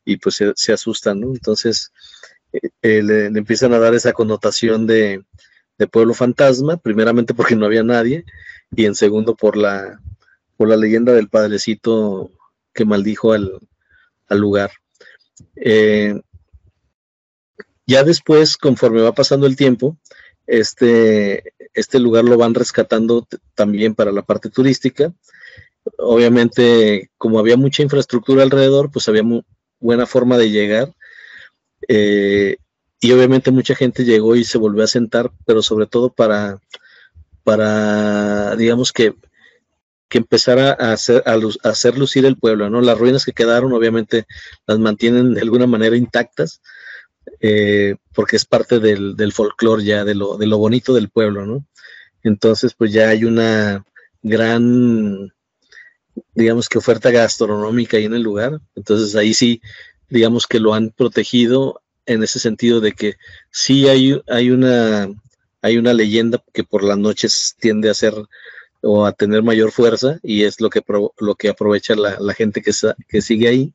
[0.03, 1.27] y pues se, asustan, ¿no?
[1.27, 1.93] Entonces,
[2.81, 5.23] eh, le, empiezan a dar esa connotación de,
[5.93, 8.25] pueblo fantasma, primeramente porque no había nadie,
[8.75, 9.97] y en segundo por la,
[10.57, 12.31] por la leyenda del padrecito
[12.73, 13.61] que maldijo al,
[14.35, 14.71] lugar.
[15.55, 16.19] Eh,
[17.85, 19.97] ya después, conforme va pasando el tiempo,
[20.45, 25.13] este, este lugar lo van rescatando también para la parte turística.
[25.97, 29.23] Obviamente, como había mucha infraestructura alrededor, pues había
[29.79, 30.93] buena forma de llegar
[31.87, 32.57] eh,
[32.99, 36.59] y obviamente mucha gente llegó y se volvió a sentar, pero sobre todo para,
[37.43, 39.13] para digamos que,
[40.09, 41.37] que empezara a hacer, a,
[41.69, 42.81] hacer lucir el pueblo, ¿no?
[42.81, 44.25] Las ruinas que quedaron obviamente
[44.65, 46.61] las mantienen de alguna manera intactas,
[47.41, 51.45] eh, porque es parte del, del folclore ya, de lo, de lo bonito del pueblo,
[51.45, 51.65] ¿no?
[52.23, 53.85] Entonces, pues ya hay una
[54.21, 55.33] gran,
[56.33, 58.59] digamos que oferta gastronómica ahí en el lugar.
[58.75, 59.61] Entonces ahí sí
[60.09, 63.15] digamos que lo han protegido en ese sentido de que
[63.51, 65.07] sí hay, hay, una,
[65.61, 68.13] hay una leyenda que por las noches tiende a ser
[68.89, 70.81] o a tener mayor fuerza y es lo que,
[71.19, 72.71] lo que aprovecha la, gente que,
[73.09, 73.73] que sigue ahí.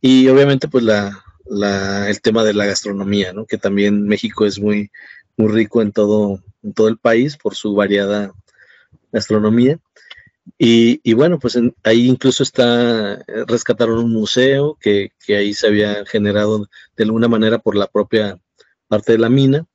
[0.00, 3.46] Y obviamente pues la, la, el tema de la gastronomía, ¿no?
[3.46, 4.92] que también México es muy,
[5.36, 8.32] muy rico en todo, en todo el país por su variada
[9.10, 9.80] gastronomía.
[10.56, 16.68] Y, bueno, pues ahí incluso está, eh, rescataron un museo que, ahí se había generado
[16.96, 18.38] de alguna manera por la propia
[18.86, 19.66] parte de la mina.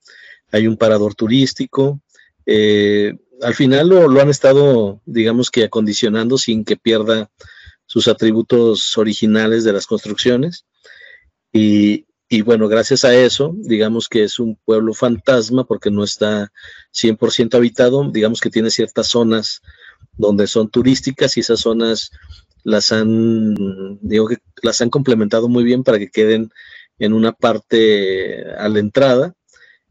[0.52, 2.02] Hay un parador turístico.
[2.45, 3.13] Eh,
[3.44, 7.30] al final lo, han estado, digamos que acondicionando sin que pierda
[7.86, 10.66] sus atributos originales de las construcciones.
[11.52, 16.52] Y, y bueno, gracias a eso, digamos que es un pueblo fantasma porque no está
[16.94, 19.62] 100% habitado, digamos que tiene ciertas zonas
[20.14, 22.12] donde son turísticas y esas zonas
[22.64, 26.50] las han, digo que las han complementado muy bien para que queden
[26.98, 29.36] en una parte a la entrada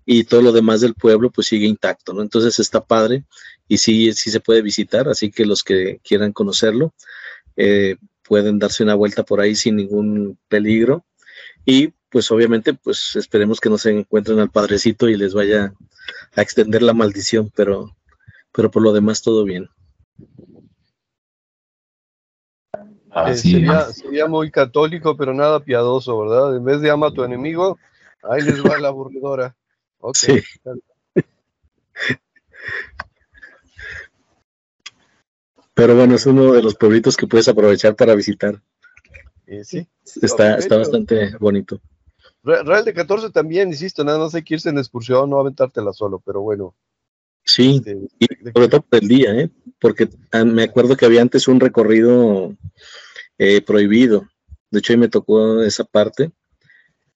[0.05, 2.23] y todo lo demás del pueblo pues sigue intacto, ¿no?
[2.23, 3.25] Entonces está padre
[3.69, 6.93] y sí, sí se puede visitar, así que los que quieran conocerlo
[7.57, 11.05] eh, pueden darse una vuelta por ahí sin ningún peligro
[11.65, 15.73] y pues obviamente pues esperemos que no se encuentren al padrecito y les vaya
[16.35, 17.97] a extender la maldición, pero,
[18.53, 19.69] pero por lo demás todo bien.
[23.15, 26.57] Eh, sería, muy católico, pero nada piadoso, ¿verdad?
[26.57, 27.79] En vez de ama a tu enemigo,
[28.23, 29.55] ahí les va la aburridora.
[30.15, 30.41] Sí.
[35.75, 38.63] Pero bueno, es uno de los pueblitos que puedes aprovechar para visitar.
[39.47, 39.87] Eh, sí.
[40.21, 41.81] Está, está bastante bonito.
[42.45, 46.21] Real de 14 también, insisto, nada más hay que irse en excursión, no aventártela solo,
[46.25, 46.75] pero bueno.
[47.45, 49.51] Sí, este, y sobre todo por el día, ¿eh?
[49.81, 52.57] porque ah, me acuerdo que había antes un recorrido
[53.39, 54.29] eh, prohibido.
[54.71, 56.33] De hecho, ahí me tocó esa parte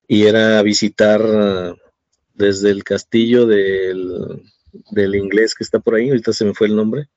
[0.07, 1.21] y era visitar
[2.37, 4.43] desde el castillo del,
[4.91, 7.09] del, inglés que está por ahí, ahorita se me fue el nombre,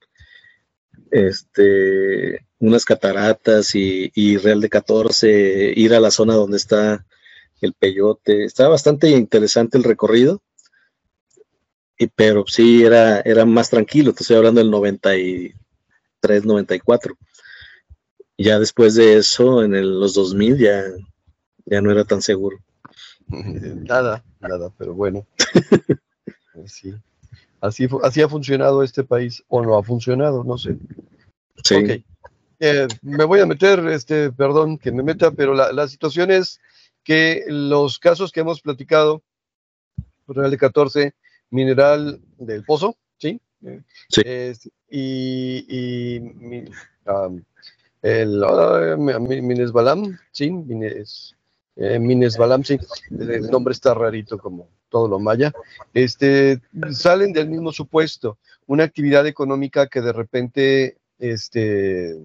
[1.11, 7.05] este, unas cataratas y, y Real de 14, ir a la zona donde está
[7.61, 8.45] el peyote.
[8.45, 10.41] Está bastante interesante el recorrido
[11.97, 17.17] y, pero sí era, era más tranquilo, estoy hablando del 93, 94.
[18.37, 20.83] Ya después de eso, en los 2000, ya,
[21.65, 22.57] ya no era tan seguro.
[23.29, 25.25] Nada, nada, pero bueno.
[26.65, 26.93] sí.
[27.61, 30.77] Así, así ha funcionado este país, o no ha funcionado, no sé.
[31.63, 31.75] Sí.
[31.75, 32.03] Ok.
[32.61, 36.59] Eh, me voy a meter, este, perdón que me meta, pero la, la situación es
[37.03, 39.21] que los casos que hemos platicado,
[40.27, 41.13] Real de 14,
[41.49, 43.41] mineral del pozo, ¿sí?
[44.09, 44.21] Sí.
[44.89, 46.65] Y y mi-
[48.03, 51.35] el ah, mi- Minesbalam, sí, Mines,
[51.79, 52.77] eh, Minesbalam, sí,
[53.09, 55.53] el nombre está rarito como todo lo maya,
[55.93, 56.61] este,
[56.91, 58.37] salen del mismo supuesto,
[58.67, 62.17] una actividad económica que de repente este,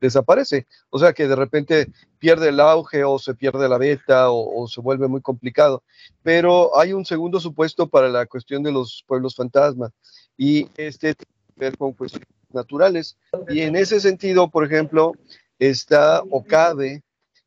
[0.00, 1.86] desaparece, o sea que de repente
[2.18, 5.84] pierde el auge o se pierde la beta o, o se vuelve muy complicado.
[6.24, 9.92] Pero hay un segundo supuesto para la cuestión de los pueblos fantasma
[10.36, 13.16] y este tiene que ver con cuestiones naturales.
[13.48, 15.12] Y en ese sentido, por ejemplo,
[15.60, 17.04] está o cabe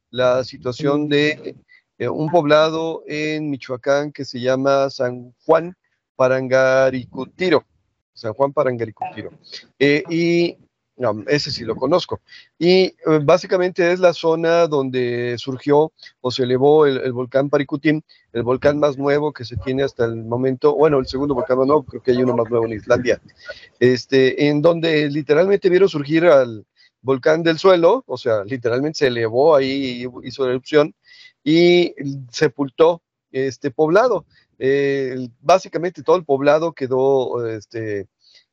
[0.10, 1.56] la situación de
[1.98, 5.76] eh, un poblado en Michoacán que se llama San Juan
[6.16, 7.66] Parangaricutiro.
[8.14, 9.32] San Juan Parangaricutiro.
[9.78, 10.58] Eh, y
[11.00, 12.20] no, ese sí lo conozco.
[12.58, 18.44] Y eh, básicamente es la zona donde surgió o se elevó el, volcán Paricutín, el
[18.44, 22.04] volcán más nuevo que se tiene hasta el momento, bueno, el segundo volcán nuevo, creo
[22.04, 23.22] que hay uno más nuevo en Islandia,
[23.80, 26.66] este, en donde literalmente vieron surgir al
[27.02, 30.94] volcán del suelo, o sea, literalmente se elevó ahí, hizo erupción
[31.44, 31.94] y
[32.32, 34.26] sepultó este poblado.
[35.42, 38.08] Básicamente todo el poblado quedó este,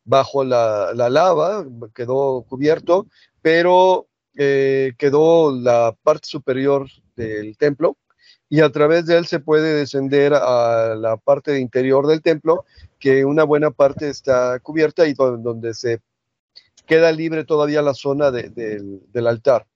[0.05, 3.07] bajo la, la lava, quedó cubierto,
[3.43, 4.07] pero
[4.37, 7.97] eh, quedó la parte superior del templo
[8.49, 12.65] y a través de él se puede descender a la parte interior del templo,
[12.99, 16.01] que una buena parte está cubierta y do- donde se
[16.87, 19.67] queda libre todavía la zona de- del, altar.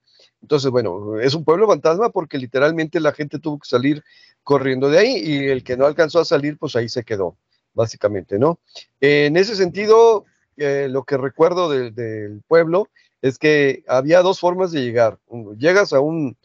[0.42, 4.02] Entonces, bueno, es un pueblo fantasma porque literalmente la gente tuvo que salir
[4.42, 7.36] corriendo de ahí y el que no alcanzó a salir, pues ahí se quedó,
[7.74, 8.58] básicamente, ¿no?
[9.00, 10.24] En ese sentido,
[10.56, 12.88] eh, lo que recuerdo de- del pueblo
[13.20, 15.18] es que había dos formas de llegar.
[15.58, 16.36] Llegas a un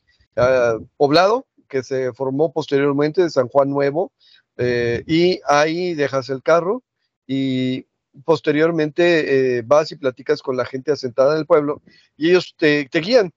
[0.97, 4.11] poblado que se formó posteriormente de San Juan Nuevo
[4.57, 6.83] eh, y ahí dejas el carro
[7.27, 7.85] y
[8.23, 11.81] posteriormente eh, vas y platicas con la gente asentada en el pueblo
[12.17, 13.31] y ellos te, te guían.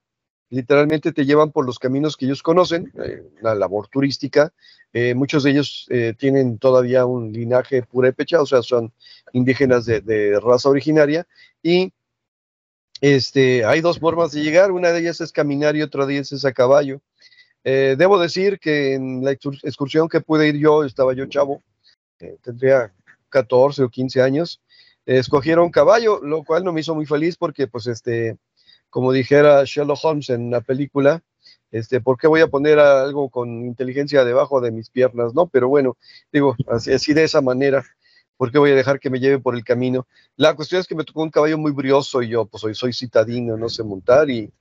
[0.50, 4.52] Literalmente te llevan por los caminos que ellos conocen, eh, una labor turística.
[4.94, 5.86] Eh, muchos de ellos
[6.16, 8.92] tienen todavía un linaje purépecha, o sea, son
[9.32, 11.26] indígenas de, de raza originaria.
[11.62, 11.92] Y
[13.00, 16.32] este, hay dos formas de llegar, una de ellas es caminar y otra de ellas
[16.32, 17.00] es a caballo.
[17.64, 21.62] Debo decir que en la excur- excursión que pude ir yo, estaba yo chavo,
[22.42, 22.94] tendría
[23.28, 24.60] 14 o 15 años,
[25.16, 28.36] escogieron caballo, lo cual no me hizo muy feliz porque, pues, este,
[28.90, 31.22] como dijera Sherlock Holmes en la película,
[31.70, 35.32] este, ¿por qué voy a poner algo con inteligencia debajo de mis piernas?
[35.34, 35.96] No, pero bueno,
[36.30, 37.84] digo, así, de esa manera,
[38.36, 40.06] ¿por qué voy a dejar que me lleve por el camino?
[40.36, 43.56] La cuestión es que me tocó un caballo muy brioso y yo, pues, soy, citadino,
[43.56, 44.52] no sé montar y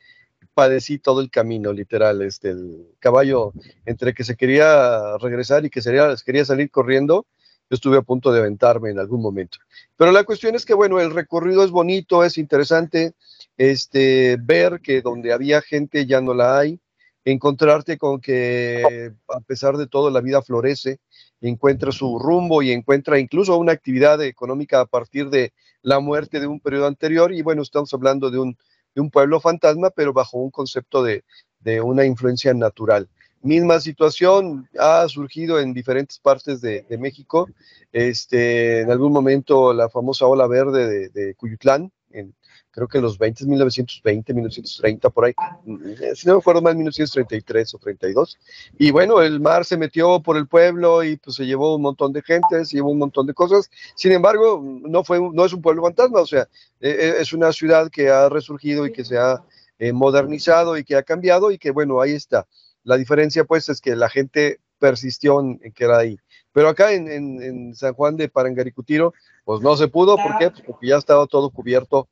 [0.53, 3.51] padecí todo el camino, literal, este, el caballo,
[3.85, 7.25] entre que se quería regresar y que sería, quería salir corriendo,
[7.69, 9.57] estuve a punto de aventarme en algún momento.
[9.95, 13.13] Pero la cuestión es que, bueno, el recorrido es bonito, es interesante,
[13.57, 16.79] este, ver que donde había gente ya no la hay,
[17.25, 20.99] encontrarte con que a pesar de todo la vida florece,
[21.41, 26.47] encuentra su rumbo y encuentra incluso una actividad económica a partir de la muerte de
[26.47, 28.57] un periodo anterior y bueno, estamos hablando de un,
[28.95, 31.23] de un pueblo fantasma, pero bajo un concepto de,
[31.59, 33.09] de una influencia natural.
[33.41, 37.49] Misma situación ha surgido en diferentes partes de, México.
[37.91, 42.33] Este, en algún momento la famosa ola verde de, de Cuyutlán, en,
[42.77, 45.33] creo que en los 20, 1920, 1930, por ahí,
[45.99, 48.37] eh, si no me acuerdo mal, 1933 o 32.
[48.77, 52.13] Y bueno, el mar se metió por el pueblo y pues se llevó un montón
[52.13, 53.71] de gente, se llevó un montón de cosas.
[53.95, 56.47] Sin embargo, no, fue, no es un pueblo fantasma, o sea,
[56.79, 59.43] eh, es una ciudad que ha resurgido y que se ha
[59.79, 62.45] eh, modernizado y que ha cambiado y que bueno, ahí está.
[62.87, 66.17] La diferencia pues es que la gente persistió en, en que era ahí.
[66.53, 69.13] Pero acá en, en, en, San Juan de Parangaricutiro,
[69.43, 70.51] pues no se pudo, ¿por qué?
[70.51, 72.07] Pues porque ya estaba todo cubierto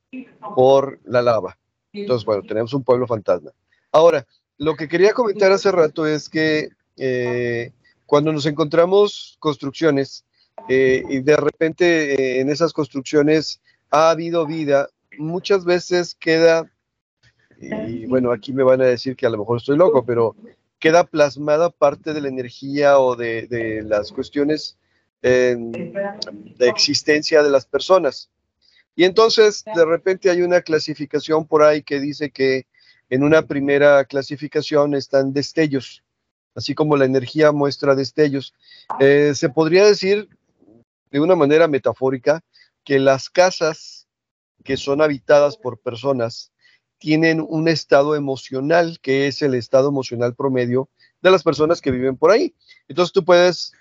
[0.53, 1.57] por la lava.
[1.93, 3.51] Entonces, bueno, tenemos un pueblo fantasma.
[3.93, 6.67] Ahora, lo que quería comentar hace rato es que
[6.97, 7.71] eh,
[8.05, 10.26] cuando nos encontramos construcciones
[10.67, 13.61] eh, y de repente eh, en esas construcciones
[13.91, 16.69] ha habido vida, muchas veces queda,
[17.61, 20.36] y bueno, aquí me van a decir que a lo mejor estoy loco, pero
[20.86, 24.77] queda plasmada parte de la energía o de, las cuestiones
[25.19, 25.89] de
[26.59, 28.29] existencia de las personas.
[28.95, 32.67] Y entonces, de repente hay una clasificación por ahí que dice que
[33.09, 36.03] en una primera clasificación están destellos,
[36.53, 38.53] así como la energía muestra destellos.
[38.99, 40.29] Eh, se podría decir,
[41.09, 42.43] de una manera metafórica,
[42.83, 44.07] que las casas
[44.63, 46.51] que son habitadas por personas
[46.97, 50.89] tienen un estado emocional, que es el estado emocional promedio
[51.21, 52.55] de las personas que viven por ahí.
[52.87, 53.73] Entonces tú puedes,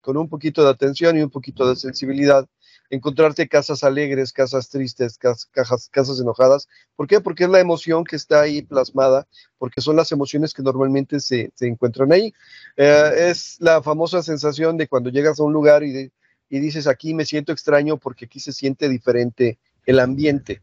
[0.00, 2.48] con un poquito de atención y un poquito de sensibilidad,
[2.90, 6.68] encontrarte casas alegres, casas tristes, casas, casas enojadas.
[6.96, 7.20] ¿Por qué?
[7.20, 9.26] Porque es la emoción que está ahí plasmada,
[9.58, 12.32] porque son las emociones que normalmente se, encuentran ahí.
[12.76, 16.12] Eh, es la famosa sensación de cuando llegas a un lugar y,
[16.48, 20.62] y dices, aquí me siento extraño porque aquí se siente diferente el ambiente.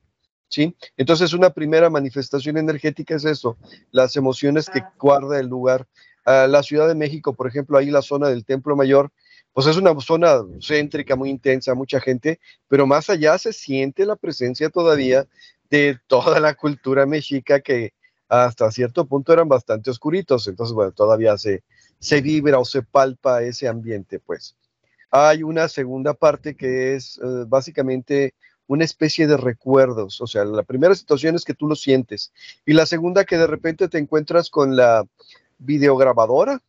[0.52, 0.76] ¿Sí?
[0.98, 3.58] Entonces, una primera manifestación energética es eso,
[3.92, 5.88] las emociones que guarda el lugar.
[6.26, 9.12] la Ciudad de México, por ejemplo, ahí la zona del Templo Mayor,
[9.54, 14.18] pues es una zona céntrica, muy intensa, mucha gente, pero más allá se siente la
[14.18, 15.26] presencia todavía
[15.70, 17.94] de toda la cultura mexica que
[18.28, 21.64] hasta cierto punto eran bastante oscuritos, entonces, bueno, todavía se,
[22.00, 24.56] se vibra o se palpa ese ambiente, pues.
[25.10, 28.34] Hay una segunda parte que es eh, básicamente
[28.72, 32.32] una especie de recuerdos, o sea, la primera situación es que tú lo sientes,
[32.66, 35.06] y la segunda que de repente te encuentras con la
[35.58, 36.62] videograbadora,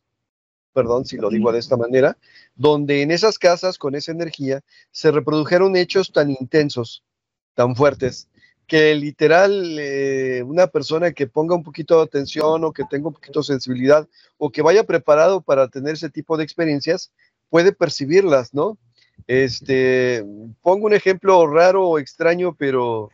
[0.73, 2.17] perdón si lo digo de esta manera,
[2.55, 4.59] donde en esas casas con esa energía
[4.91, 7.05] se reprodujeron hechos tan intensos,
[7.53, 8.27] tan fuertes,
[8.67, 13.13] que literal eh, una persona que ponga un poquito de atención o que tenga un
[13.13, 17.13] poquito de sensibilidad o que vaya preparado para tener ese tipo de experiencias
[17.49, 18.77] puede percibirlas, ¿no?
[19.27, 20.25] Este,
[20.61, 23.09] pongo un ejemplo raro o extraño, pero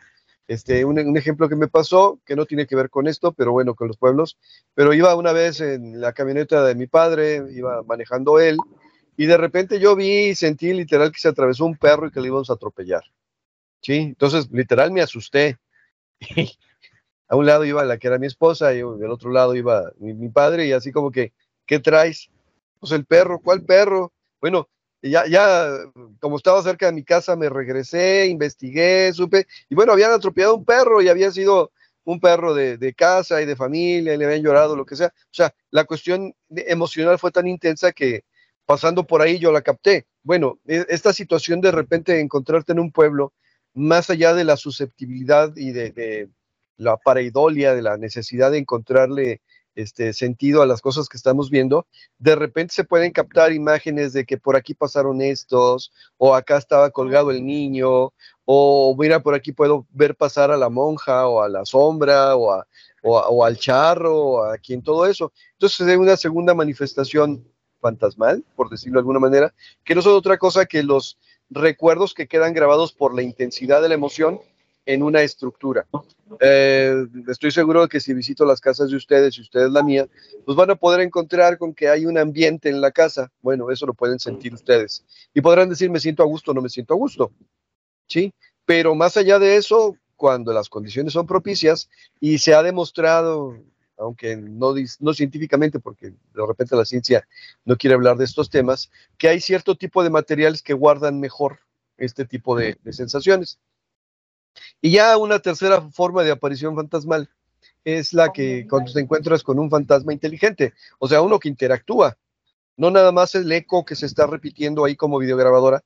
[0.47, 3.75] este, un, ejemplo que me pasó, que no tiene que ver con esto, pero bueno,
[3.75, 4.37] con los pueblos,
[4.73, 8.57] pero iba una vez en la camioneta de mi padre, iba manejando él,
[9.15, 12.19] y de repente yo vi y sentí literal que se atravesó un perro y que
[12.19, 13.03] le íbamos a atropellar.
[13.81, 13.97] ¿Sí?
[13.97, 15.59] Entonces, literal me asusté.
[17.27, 20.15] a un lado iba la que era mi esposa y del otro lado iba mi,
[20.15, 21.31] mi padre y así como que,
[21.67, 22.29] ¿qué traes?
[22.79, 24.11] Pues el perro, ¿cuál perro?
[24.41, 24.67] Bueno,
[25.01, 25.69] ya, ya,
[26.19, 30.65] como estaba cerca de mi casa, me regresé, investigué, supe, y bueno, habían atropellado un
[30.65, 31.71] perro y había sido
[32.03, 35.07] un perro de, casa y de familia, y le habían llorado, lo que sea.
[35.07, 38.23] O sea, la cuestión emocional fue tan intensa que
[38.65, 40.07] pasando por ahí yo la capté.
[40.23, 43.33] Bueno, e, esta situación de repente encontrarte en un pueblo,
[43.73, 46.29] más allá de la susceptibilidad y de, de
[46.77, 49.41] la pareidolia, de la necesidad de encontrarle
[49.81, 54.25] este, sentido a las cosas que estamos viendo, de repente se pueden captar imágenes de
[54.25, 58.13] que por aquí pasaron estos, o acá estaba colgado el niño,
[58.45, 62.63] o mira, por aquí puedo ver pasar a la monja, o a la sombra, o,
[63.03, 65.31] o, al charro, o a quien todo eso.
[65.53, 67.45] Entonces es una segunda manifestación
[67.79, 69.53] fantasmal, por decirlo de alguna manera,
[69.85, 71.17] que no son otra cosa que los
[71.49, 74.41] recuerdos que quedan grabados por la intensidad de la emoción
[74.89, 75.85] en una estructura.
[76.39, 80.07] Eh, estoy seguro de que si visito las casas de ustedes y ustedes la mía,
[80.45, 83.31] pues van a poder encontrar con que hay un ambiente en la casa.
[83.43, 85.05] Bueno, eso lo pueden sentir ustedes.
[85.31, 87.31] Y podrán decir, me siento a gusto no me siento a gusto.
[88.07, 88.33] ¿Sí?
[88.65, 91.87] Pero más allá de eso, cuando las condiciones son propicias
[92.19, 93.55] y se ha demostrado,
[93.95, 97.27] aunque no, no científicamente, porque de repente la ciencia
[97.63, 101.59] no quiere hablar de estos temas, que hay cierto tipo de materiales que guardan mejor
[101.95, 103.59] este tipo de sensaciones.
[104.81, 107.29] Y ya una tercera forma de aparición fantasmal
[107.83, 112.17] es la que cuando te encuentras con un fantasma inteligente, o sea, uno que interactúa,
[112.77, 115.83] no nada más el eco que se está repitiendo ahí como videograbadora,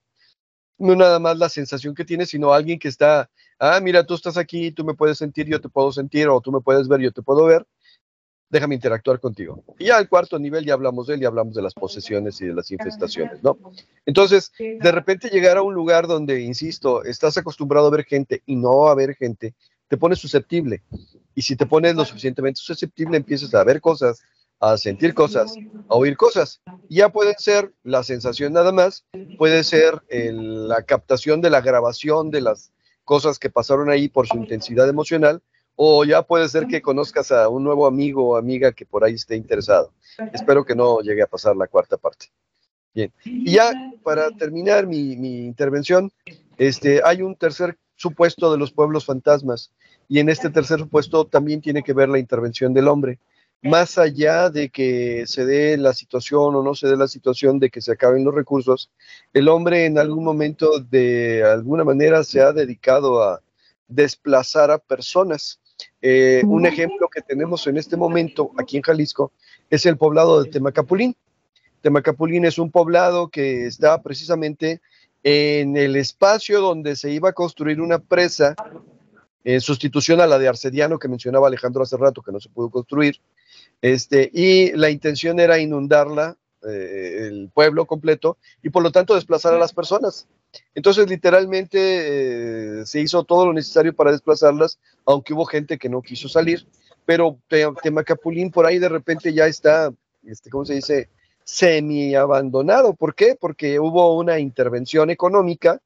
[0.78, 4.38] no nada más la sensación que tienes, sino alguien que está, ah, mira, tú estás
[4.38, 7.12] aquí, tú me puedes sentir, yo te puedo sentir, o tú me puedes ver, yo
[7.12, 7.66] te puedo ver,
[8.54, 9.64] déjame interactuar contigo.
[9.80, 12.46] Y ya al cuarto nivel ya hablamos de él y hablamos de las posesiones y
[12.46, 13.58] de las infestaciones, ¿no?
[14.06, 18.56] Entonces, de repente llegar a un lugar donde, insisto, estás acostumbrado a ver gente y
[18.56, 19.56] no a ver gente,
[19.88, 20.84] te pones susceptible.
[21.34, 24.22] Y si te pones lo suficientemente susceptible, empiezas a ver cosas,
[24.60, 25.56] a sentir cosas,
[25.90, 26.62] a oír cosas.
[26.90, 29.04] Y ya puede ser la sensación nada más,
[29.40, 32.72] puede ser la captación de la grabación de las
[33.04, 35.42] cosas que pasaron ahí por su intensidad emocional,
[35.76, 39.14] o ya puede ser que conozcas a un nuevo amigo o amiga que por ahí
[39.14, 39.92] esté interesado.
[40.32, 42.28] Espero que no llegue a pasar la cuarta parte.
[42.94, 45.14] Bien, y ya para terminar mi,
[45.46, 46.12] intervención,
[46.58, 49.72] este, hay un tercer supuesto de los pueblos fantasmas,
[50.08, 53.20] y en este tercer supuesto también tiene que ver la intervención del hombre.
[53.64, 57.70] Más allá de que se dé la situación o no se dé la situación de
[57.70, 58.92] que se acaben los recursos,
[59.32, 63.42] el hombre en algún momento de alguna manera se ha dedicado a
[63.88, 65.62] desplazar a personas
[66.02, 69.32] eh, un ejemplo que tenemos en este momento aquí en Jalisco
[69.70, 71.16] es el poblado de Temacapulín.
[71.82, 74.82] Temacapulín es un poblado que está precisamente
[75.24, 78.56] en el espacio donde se iba a construir una presa
[79.44, 82.70] en sustitución a la de Arcediano que mencionaba Alejandro hace rato, que no se pudo
[82.70, 83.20] construir.
[83.82, 86.38] Este, y la intención era inundarla,
[86.68, 90.28] eh, el pueblo completo, y por lo tanto desplazar a las personas.
[90.76, 96.02] Entonces, literalmente eh, se hizo todo lo necesario para desplazarlas, aunque hubo gente que no
[96.02, 96.68] quiso salir,
[97.06, 97.38] pero
[97.82, 99.94] Temacapulín por ahí de repente ya está,
[100.24, 101.10] este, ¿cómo se dice?
[101.44, 102.94] Semi abandonado.
[102.94, 103.36] ¿Por qué?
[103.40, 105.82] Porque hubo una intervención económica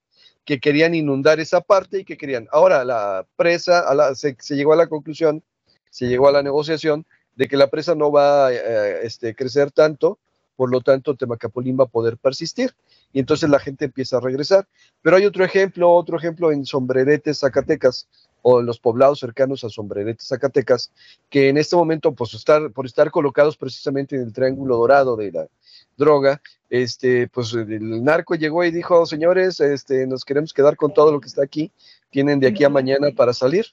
[0.46, 2.48] que querían inundar esa parte y que querían.
[2.52, 3.84] Ahora, la presa,
[4.16, 5.44] se, llegó a la conclusión,
[5.90, 7.06] se llegó a la negociación
[7.36, 10.20] de que la presa no va a eh, este, crecer tanto,
[10.58, 12.76] por lo tanto, Temacapulín va a poder persistir
[13.14, 14.68] y entonces la gente empieza a regresar.
[15.04, 18.08] Pero hay otro ejemplo, otro ejemplo en Sombreretes, Zacatecas,
[18.42, 20.92] o en los poblados cercanos a Sombreretes, Zacatecas,
[21.30, 25.32] que en este momento, pues, estar, por estar colocados precisamente en el triángulo dorado de
[25.32, 25.48] la
[25.96, 31.12] droga, este, pues el narco llegó y dijo, señores, este, nos queremos quedar con todo
[31.12, 31.72] lo que está aquí,
[32.10, 33.68] tienen de aquí a mañana para salir.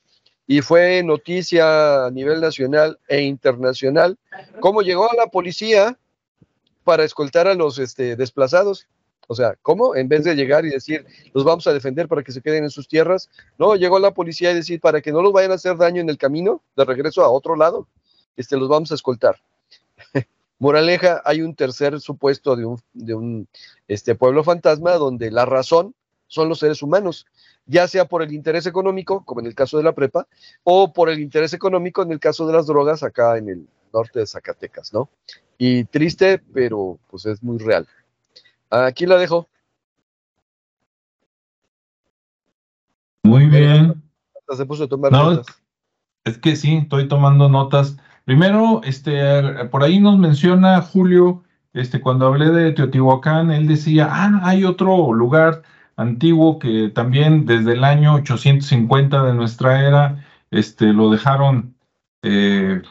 [0.47, 4.19] Y fue noticia a nivel nacional e internacional
[4.61, 5.99] cómo llegó la policía
[6.85, 8.87] para escoltar a los este, desplazados.
[9.27, 9.97] O sea, ¿cómo?
[9.97, 12.71] En vez de llegar y decir, los vamos a defender para que se queden en
[12.71, 15.77] sus tierras, no, llegó la policía y decir, para que no los vayan a hacer
[15.77, 17.89] daño en el camino de regreso a otro lado,
[18.37, 19.41] este, los vamos a escoltar.
[20.59, 23.49] Moraleja, hay un tercer supuesto de un, de un
[23.89, 25.95] este, pueblo fantasma donde la razón
[26.27, 27.27] son los seres humanos,
[27.67, 30.27] ya sea por el interés económico, como en el caso de la prepa,
[30.63, 34.19] o por el interés económico en el caso de las drogas acá en el norte
[34.19, 35.09] de Zacatecas, ¿no?
[35.57, 37.87] Y triste, pero pues es muy real.
[38.71, 39.49] Aquí la dejo.
[43.23, 44.03] Muy bien.
[44.57, 45.47] Se puso a tomar notas.
[46.25, 47.97] Es que sí, estoy tomando notas.
[48.25, 54.41] Primero, este, por ahí nos menciona Julio, este, cuando hablé de Teotihuacán, él decía, ah,
[54.43, 55.63] hay otro lugar
[55.97, 61.75] antiguo que también desde el año 850 de nuestra era, este, lo dejaron
[62.23, 62.83] eh,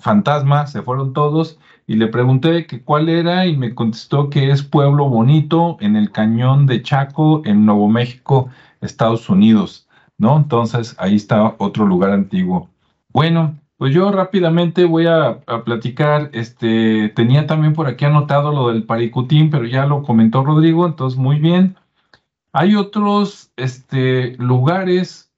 [0.00, 4.62] fantasma, se fueron todos, y le pregunté que cuál era y me contestó que es
[4.62, 8.50] Pueblo Bonito en el cañón de Chaco, en Nuevo México,
[8.80, 10.36] Estados Unidos, ¿no?
[10.36, 12.68] Entonces ahí está otro lugar antiguo.
[13.12, 18.84] Bueno, pues yo rápidamente voy a, platicar, este, tenía también por aquí anotado lo del
[18.84, 21.76] Paricutín, pero ya lo comentó Rodrigo, entonces muy bien.
[22.58, 25.30] Hay otros este, lugares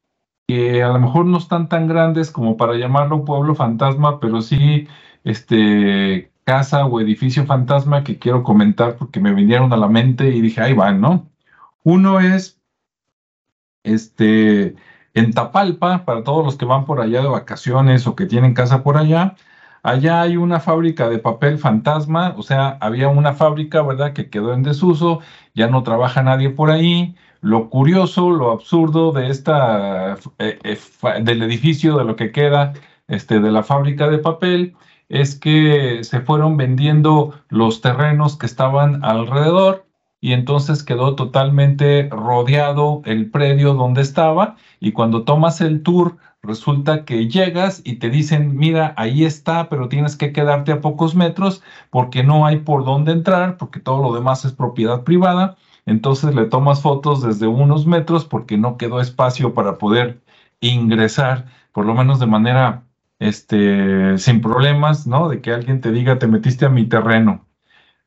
[0.46, 4.86] que a lo mejor no están tan grandes como para llamarlo pueblo fantasma, pero sí
[5.24, 10.40] este, casa o edificio fantasma que quiero comentar porque me vinieron a la mente y
[10.40, 11.28] dije, ahí van, ¿no?
[11.82, 12.60] Uno es
[13.82, 14.76] este,
[15.12, 18.84] en Tapalpa, para todos los que van por allá de vacaciones o que tienen casa
[18.84, 19.34] por allá,
[19.89, 24.53] allá hay una fábrica de papel fantasma, o sea, había una fábrica, ¿verdad?, que quedó
[24.53, 25.20] en desuso,
[25.55, 27.16] ya no trabaja nadie por ahí.
[27.41, 30.78] Lo curioso, lo absurdo de esta, eh, eh,
[31.22, 32.72] del edificio, de lo que queda
[33.07, 34.76] este, de la fábrica de papel,
[35.09, 39.86] es que se fueron vendiendo los terrenos que estaban alrededor
[40.20, 46.16] y entonces quedó totalmente rodeado el predio donde estaba y cuando tomas el tour
[46.49, 51.14] resulta que llegas y te dicen, mira, ahí está, pero tienes que quedarte a pocos
[51.14, 55.57] metros porque no hay por dónde entrar, porque todo lo demás es propiedad privada.
[55.86, 60.20] Entonces le tomas fotos desde unos metros porque no quedó espacio para poder
[60.61, 62.84] ingresar, por lo menos de manera
[63.18, 65.28] este, sin problemas, ¿no?
[65.28, 67.46] De que alguien te diga, te metiste a mi terreno.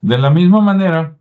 [0.02, 1.18] De la misma manera,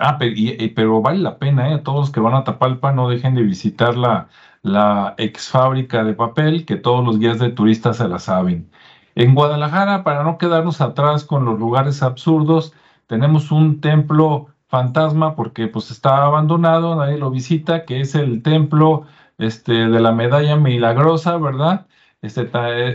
[0.00, 1.78] ah, pero, vale la pena, ¿eh?
[1.78, 4.28] Todos los que van a Tapalpa no dejen de visitar la,
[4.62, 8.70] la ex fábrica de papel, que todos los guías de turistas se la saben.
[9.14, 12.72] En Guadalajara, para no quedarnos atrás con los lugares absurdos,
[13.06, 19.06] tenemos un templo fantasma porque pues está abandonado, nadie lo visita, que es el templo
[19.38, 21.86] este, de la medalla milagrosa, ¿verdad?
[22.22, 22.48] Este,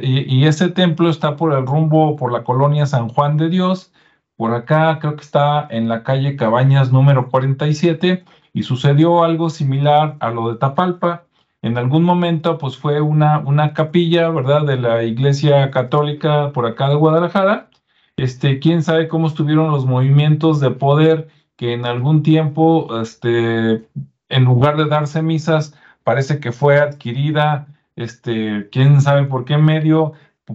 [0.03, 3.93] y, y, ese templo está por el rumbo, por la colonia San Juan de Dios,
[4.35, 10.17] por acá creo que está en la calle Cabañas número 47 y sucedió algo similar
[10.19, 11.25] a lo de Tapalpa.
[11.63, 14.65] En algún momento pues fue una, una capilla, ¿verdad?
[14.65, 17.69] De la iglesia católica por acá de Guadalajara.
[18.17, 23.87] Este, quién sabe cómo estuvieron los movimientos de poder que en algún tiempo, este,
[24.29, 30.13] en lugar de darse misas, parece que fue adquirida, este, quién sabe por qué medio,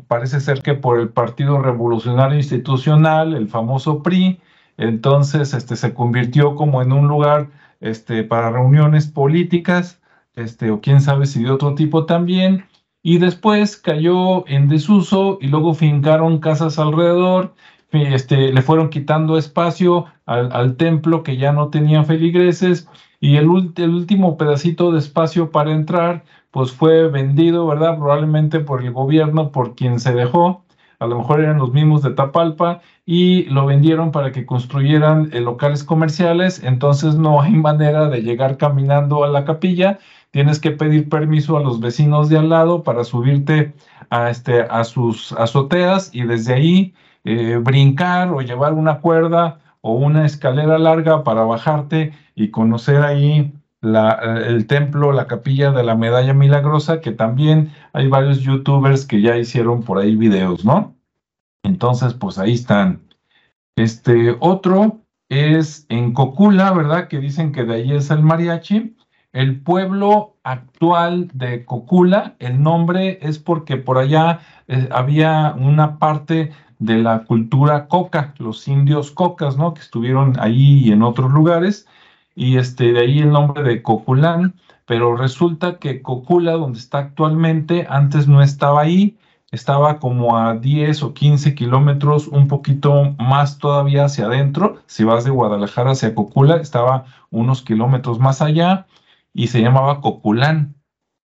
[0.08, 4.40] parece ser que por el Partido Revolucionario Institucional, el famoso PRI,
[4.76, 7.48] entonces este, se convirtió como en un lugar
[7.80, 9.97] este, para reuniones políticas,
[10.38, 12.64] este, o quién sabe si de otro tipo también,
[13.02, 17.54] y después cayó en desuso y luego fincaron casas alrededor.
[17.90, 22.88] Este, le fueron quitando espacio al, templo que ya no tenía feligreses.
[23.20, 27.96] Y el, último pedacito de espacio para entrar pues fue vendido, ¿verdad?
[27.96, 30.64] Probablemente por el gobierno, por quien se dejó,
[30.98, 35.40] a lo mejor eran los mismos de Tapalpa y lo vendieron para que construyeran eh,
[35.40, 39.98] locales comerciales, entonces no hay manera de llegar caminando a la capilla,
[40.30, 43.74] tienes que pedir permiso a los vecinos de al lado para subirte
[44.10, 49.92] a, este, a sus azoteas y desde ahí eh, brincar o llevar una cuerda o
[49.94, 56.34] una escalera larga para bajarte y conocer ahí el templo, la capilla de la medalla
[56.34, 60.96] milagrosa, que también hay varios youtubers que ya hicieron por ahí videos, ¿no?
[61.62, 63.02] Entonces, pues ahí están.
[63.76, 67.08] Este otro es en Cocula, ¿verdad?
[67.08, 68.96] Que dicen que de ahí es el mariachi.
[69.32, 76.52] El pueblo actual de Cocula, el nombre es porque por allá eh, había una parte
[76.78, 79.74] de la cultura coca, los indios cocas, ¿no?
[79.74, 81.86] Que estuvieron ahí y en otros lugares.
[82.34, 84.54] Y este, de ahí el nombre de Coculán.
[84.86, 89.18] Pero resulta que Cocula, donde está actualmente, antes no estaba ahí
[89.50, 94.82] estaba como a 10 o 15 kilómetros, un poquito más todavía hacia adentro.
[94.86, 98.86] Si vas de Guadalajara hacia Cocula, estaba unos kilómetros más allá
[99.38, 100.74] y se llamaba Coculán.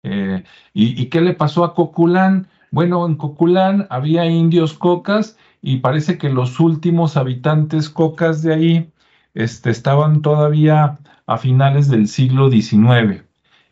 [0.02, 0.44] Eh,
[0.74, 2.48] ¿y, qué le pasó a Coculán?
[2.72, 8.92] Bueno, en Coculán había indios cocas y parece que los últimos habitantes cocas de ahí
[9.36, 10.98] este, estaban todavía
[11.28, 13.26] a finales del siglo XIX.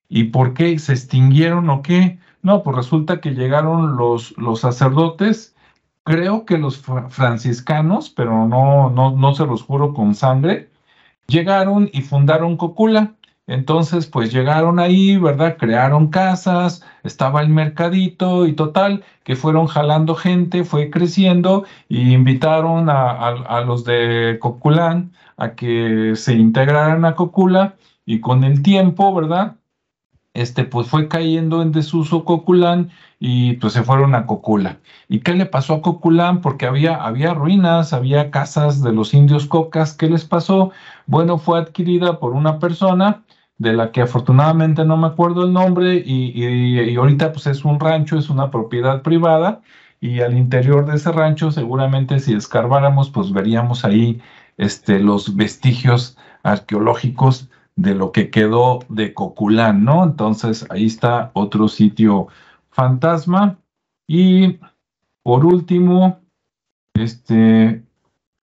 [0.08, 2.20] ¿Y por qué se extinguieron o qué?
[2.44, 5.56] No, pues resulta que llegaron los, los sacerdotes,
[6.04, 6.78] creo que los
[7.10, 10.70] franciscanos, pero no, no, no se los juro con sangre,
[11.26, 13.17] llegaron y fundaron Cocula.
[13.48, 15.58] Entonces, pues llegaron ahí, ¿verdad?
[15.58, 22.90] Crearon casas, estaba el mercadito y total, que fueron jalando gente, fue creciendo y invitaron
[22.90, 27.76] a, los de Coculán a que se integraran a Cocula
[28.06, 29.56] y con el tiempo, ¿verdad?
[30.38, 34.78] este, pues fue cayendo en desuso Coculán y pues se fueron a Cocula.
[35.10, 36.42] ¿Y qué le pasó a Coculán?
[36.42, 39.94] Porque había, había ruinas, había casas de los indios cocas.
[39.94, 40.72] ¿Qué les pasó?
[41.08, 43.24] Bueno, fue adquirida por una persona
[43.58, 47.80] de la que afortunadamente no me acuerdo el nombre y, y, ahorita pues es un
[47.80, 49.62] rancho, es una propiedad privada
[50.00, 54.22] y al interior de ese rancho seguramente si escarbáramos pues veríamos ahí
[54.58, 60.04] este, los vestigios arqueológicos de lo que quedó de Coculán, ¿no?
[60.04, 62.28] Entonces ahí está otro sitio
[62.72, 63.60] fantasma.
[64.08, 64.60] Y
[65.24, 66.20] por último,
[66.96, 67.84] este,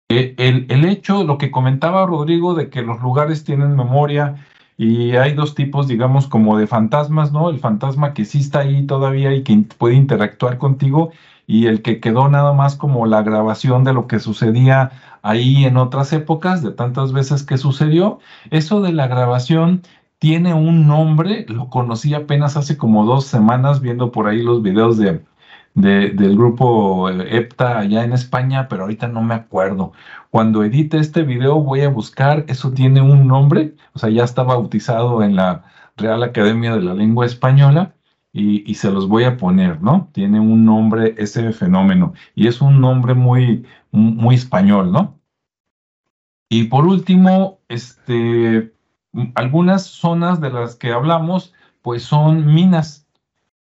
[0.09, 4.45] e, el, el, hecho, lo que comentaba Rodrigo, de que los lugares tienen memoria
[4.77, 7.49] y hay dos tipos, digamos, como de fantasmas, ¿no?
[7.49, 11.11] El fantasma que sí está ahí todavía y que puede interactuar contigo
[11.47, 15.77] y el que quedó nada más como la grabación de lo que sucedía ahí en
[15.77, 18.19] otras épocas, de tantas veces que sucedió.
[18.51, 19.81] Eso de la grabación
[20.19, 24.97] tiene un nombre, lo conocí apenas hace como dos semanas viendo por ahí los videos
[24.97, 25.21] de,
[25.75, 29.91] del grupo EPTA allá en España, pero ahorita no me acuerdo.
[30.31, 34.43] Cuando edite este video voy a buscar, eso tiene un nombre, o sea, ya está
[34.43, 35.65] bautizado en la
[35.97, 37.93] Real Academia de la Lengua Española
[38.33, 40.09] y, se los voy a poner, ¿no?
[40.11, 45.19] Tiene un nombre ese fenómeno y es un nombre muy, muy español, ¿no?
[46.49, 48.73] Y por último, este,
[49.35, 53.04] algunas zonas de las que hablamos, pues son minas.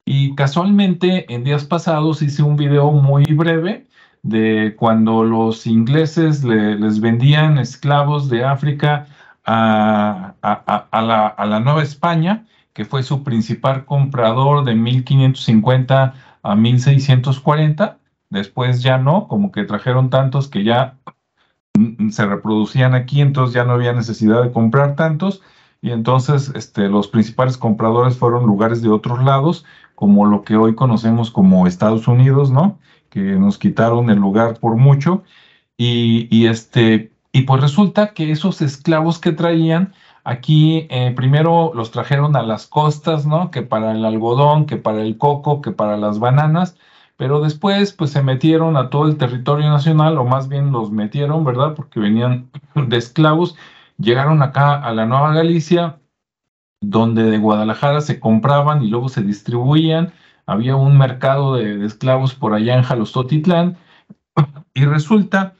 [0.06, 3.86] Y casualmente en días pasados hice un video muy breve
[4.22, 9.06] de cuando los ingleses les vendían esclavos de África
[9.44, 12.46] a, la, a la Nueva España
[12.76, 17.98] que fue su principal comprador de 1550 a 1640.
[18.28, 20.98] Después ya no, como que trajeron tantos que ya
[22.10, 25.40] se reproducían aquí, entonces ya no había necesidad de comprar tantos.
[25.80, 29.64] Y entonces este, los principales compradores fueron lugares de otros lados,
[29.96, 32.78] como lo que hoy conocemos como Estados Unidos, ¿no?
[33.10, 35.24] Que nos quitaron el lugar por mucho.
[35.76, 39.92] Y, este, y pues resulta que esos esclavos que traían,
[40.28, 43.52] Aquí eh, primero los trajeron a las costas, ¿no?
[43.52, 46.76] Que para el algodón, que para el coco, que para las bananas,
[47.16, 51.44] pero después pues se metieron a todo el territorio nacional, o más bien los metieron,
[51.44, 51.74] ¿verdad?
[51.76, 53.56] Porque venían de esclavos,
[53.98, 56.00] llegaron acá a la Nueva Galicia,
[56.80, 60.12] donde de Guadalajara se compraban y luego se distribuían,
[60.46, 63.76] había un mercado de, esclavos por allá en Jalostotitlán,
[64.74, 65.54] y resulta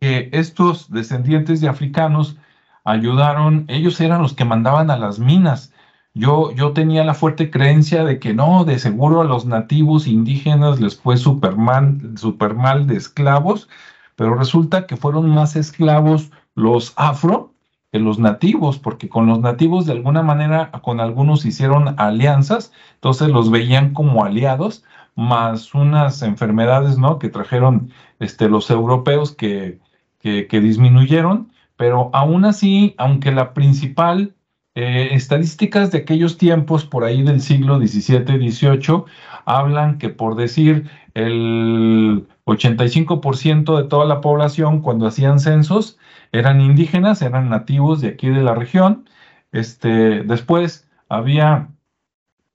[0.00, 2.36] que estos descendientes de africanos
[2.84, 5.72] ayudaron, ellos eran los que mandaban a las minas.
[6.14, 10.80] Yo, yo tenía la fuerte creencia de que no, de seguro a los nativos indígenas
[10.80, 13.68] les fue súper mal, super mal de esclavos,
[14.14, 17.52] pero resulta que fueron más esclavos los afro
[17.98, 23.50] los nativos, porque con los nativos de alguna manera, con algunos hicieron alianzas, entonces los
[23.50, 24.84] veían como aliados,
[25.14, 27.18] más unas enfermedades, ¿no?
[27.18, 27.90] Que trajeron
[28.20, 29.80] este, los europeos que,
[30.20, 34.34] que, disminuyeron, pero aún así, aunque la principal
[34.74, 39.04] eh, estadísticas de aquellos tiempos, por ahí del siglo XVII, XVIII,
[39.46, 45.98] hablan que por decir el 85% de toda la población cuando hacían censos
[46.32, 49.08] eran indígenas, eran nativos de aquí de la región.
[49.52, 51.68] Este, después había,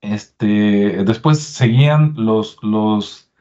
[0.01, 3.31] este, después seguían los, los,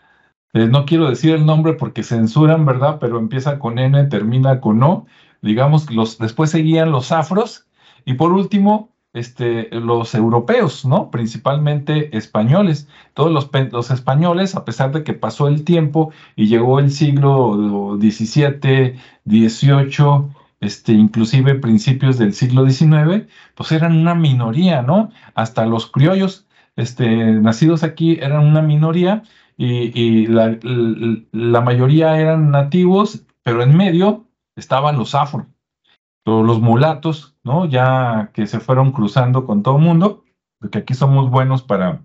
[0.53, 2.99] eh, no quiero decir el nombre porque censuran, ¿verdad?
[3.01, 5.07] Pero empieza con N, termina con O.
[5.43, 7.67] Digamos, los, después seguían los afros
[8.05, 11.11] y por último este, los europeos, ¿no?
[11.11, 12.89] Principalmente españoles.
[13.15, 18.95] Todos los, españoles, a pesar de que pasó el tiempo y llegó el siglo XVII,
[19.27, 20.31] XVIII,
[20.61, 25.11] este, inclusive principios del siglo XIX, pues eran una minoría, ¿no?
[25.35, 26.47] Hasta los criollos,
[26.77, 29.23] este, nacidos aquí eran una minoría
[29.57, 35.47] y, la, la mayoría eran nativos, pero en medio estaban los afro
[36.25, 37.67] los mulatos, ¿no?
[37.67, 40.25] Ya que se fueron cruzando con todo el mundo,
[40.59, 42.03] porque aquí somos buenos para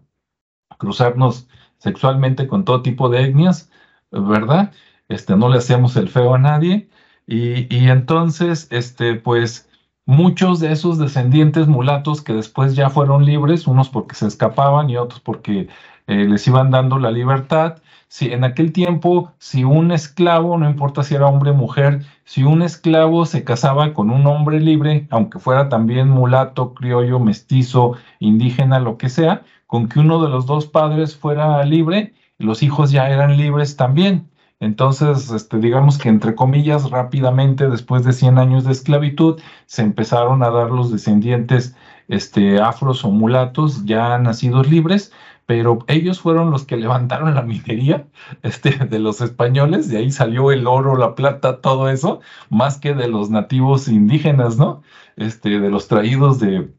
[0.78, 1.48] cruzarnos
[1.78, 3.72] sexualmente con todo tipo de etnias,
[4.12, 4.72] ¿verdad?
[5.10, 6.90] Este, no le hacemos el feo a nadie.
[7.28, 9.70] Y, y entonces, este, pues,
[10.06, 14.98] muchos de esos descendientes mulatos que después ya fueron libres, unos porque se escapaban y
[14.98, 15.68] otros porque
[16.08, 21.04] eh, les iban dando la libertad, si en aquel tiempo, si un esclavo, no importa
[21.04, 25.40] si era hombre o mujer, si un esclavo se casaba con un hombre libre, aunque
[25.40, 30.68] fuera también mulato, criollo, mestizo, indígena, lo que sea, con que uno de los dos
[30.68, 34.30] padres fuera libre, los hijos ya eran libres también.
[34.60, 40.44] Entonces, este, digamos que entre comillas, rápidamente, después de 100 años de esclavitud, se empezaron
[40.44, 41.76] a dar los descendientes
[42.08, 45.12] este, afros o mulatos ya nacidos libres,
[45.46, 48.08] pero ellos fueron los que levantaron la minería
[48.44, 52.94] este, de los españoles, de ahí salió el oro, la plata, todo eso, más que
[52.94, 54.82] de los nativos indígenas, ¿no?
[55.16, 56.74] Este, de los traídos de,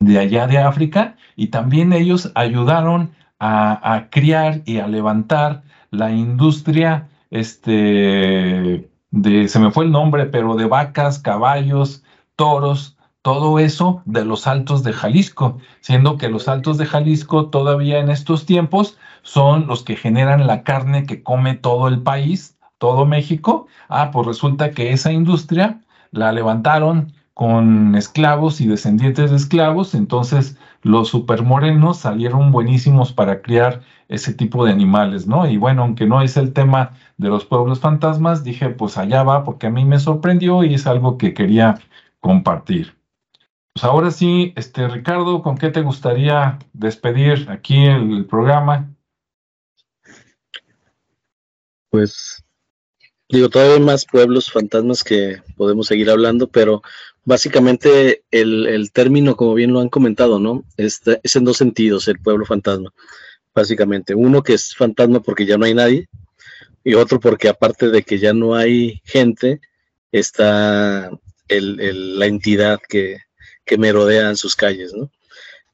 [0.00, 6.12] de allá de África, y también ellos ayudaron a, a criar y a levantar la
[6.12, 12.04] industria, este, de, se me fue el nombre, pero de vacas, caballos,
[12.36, 17.98] toros, todo eso de los altos de Jalisco, siendo que los altos de Jalisco todavía
[17.98, 23.06] en estos tiempos son los que generan la carne que come todo el país, todo
[23.06, 23.66] México.
[23.88, 30.58] Ah, pues resulta que esa industria la levantaron con esclavos y descendientes de esclavos, entonces
[30.82, 35.48] los supermorenos salieron buenísimos para criar ese tipo de animales, ¿no?
[35.48, 39.44] Y bueno, aunque no es el tema de los pueblos fantasmas, dije, pues allá va,
[39.44, 41.78] porque a mí me sorprendió y es algo que quería
[42.20, 42.97] compartir.
[43.78, 48.92] Pues ahora sí, este Ricardo, ¿con qué te gustaría despedir aquí el, programa?
[51.88, 52.42] Pues
[53.28, 56.82] digo, todavía hay más pueblos fantasmas que podemos seguir hablando, pero
[57.24, 60.64] básicamente el, término, como bien lo han comentado, ¿no?
[60.76, 62.92] Este, es en dos sentidos el pueblo fantasma,
[63.54, 64.12] básicamente.
[64.12, 66.08] Uno que es fantasma porque ya no hay nadie,
[66.82, 69.60] y otro porque aparte de que ya no hay gente,
[70.10, 71.12] está
[71.48, 73.27] la entidad que,
[73.68, 75.10] que merodean sus calles, ¿no?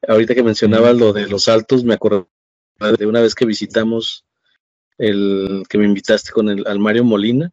[0.07, 2.29] Ahorita que mencionabas lo de los altos, me acuerdo
[2.99, 4.27] de una vez que visitamos
[4.99, 7.53] el que me invitaste con el al Mario Molina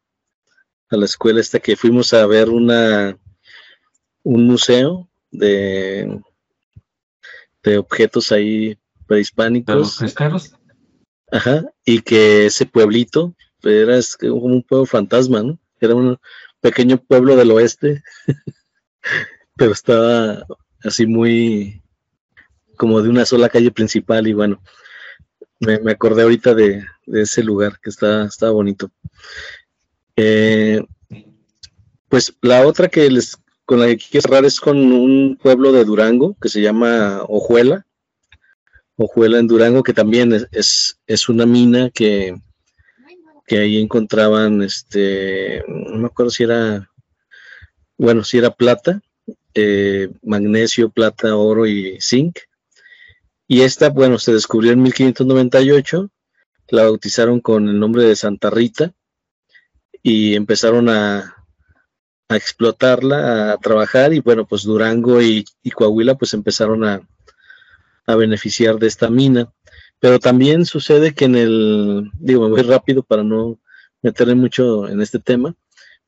[0.90, 3.18] a la escuela esta que fuimos a ver una
[4.24, 6.20] un museo de
[7.64, 8.78] de objetos ahí
[9.08, 10.00] prehispánicos.
[10.00, 10.56] ¿De los
[11.32, 13.34] Ajá, y que ese pueblito
[13.64, 15.60] era como un pueblo fantasma, ¿no?
[15.80, 16.18] Era un
[16.60, 18.04] pequeño pueblo del oeste
[19.56, 20.46] pero estaba
[20.84, 21.82] así muy
[22.78, 24.62] como de una sola calle principal y bueno,
[25.60, 28.90] me, acordé ahorita de, ese lugar que está, está bonito.
[30.16, 30.82] Eh,
[32.10, 35.86] pues la otra que les con la que quiero cerrar es con un pueblo de
[35.86, 37.86] Durango que se llama Ojuela.
[38.98, 42.36] Ojuela en Durango, que también es, es, una mina que,
[43.48, 46.92] que ahí encontraban, este, no me acuerdo si era,
[47.98, 49.02] bueno, si era plata,
[49.54, 52.40] eh, magnesio, plata, oro y zinc.
[53.48, 56.10] Y esta, bueno, se descubrió en 1598,
[56.70, 58.94] la bautizaron con el nombre de Santa Rita
[60.02, 61.36] y empezaron a,
[62.30, 65.44] explotarla, a trabajar y bueno, pues Durango y,
[65.76, 67.02] Coahuila pues empezaron a,
[68.06, 69.52] a, beneficiar de esta mina.
[70.00, 73.60] Pero también sucede que en el, digo, me voy rápido para no
[74.02, 75.56] meterme mucho en este tema,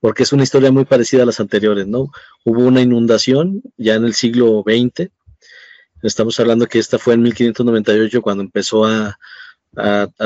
[0.03, 2.11] porque es una historia muy parecida a las anteriores, ¿no?
[2.43, 5.09] Hubo una inundación ya en el siglo XX,
[6.01, 9.17] estamos hablando que esta fue en 1598 cuando empezó a,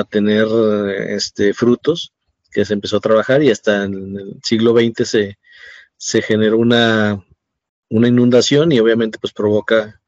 [0.09, 0.47] tener
[1.09, 2.11] este, frutos,
[2.49, 5.37] que se empezó a trabajar y hasta en el siglo XX se,
[5.95, 7.23] se generó una,
[7.89, 10.01] una inundación y obviamente pues provoca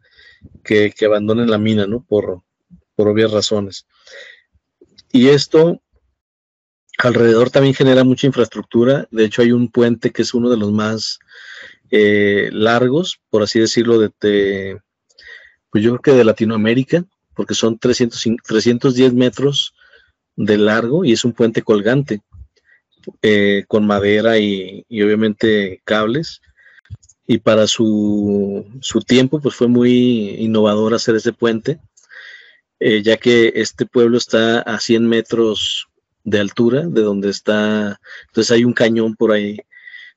[0.63, 2.03] que, abandonen la mina, ¿no?
[2.09, 2.41] Por,
[2.95, 3.85] por obvias razones.
[5.11, 5.79] Y esto
[6.99, 9.07] alrededor también genera mucha infraestructura.
[9.11, 11.19] De hecho, hay un puente que es uno de los más
[11.91, 14.79] eh, largos, por así decirlo, de,
[15.71, 19.73] pues yo creo que de Latinoamérica, porque son 300, 310 metros
[20.35, 22.21] de largo y es un puente colgante
[23.21, 26.41] eh, con madera y, y, obviamente cables
[27.29, 28.65] y para su,
[29.05, 31.79] tiempo pues fue muy innovador hacer ese puente,
[32.79, 35.88] eh, ya que este pueblo está a 100 metros
[36.23, 39.59] de altura de donde está, entonces hay un cañón por ahí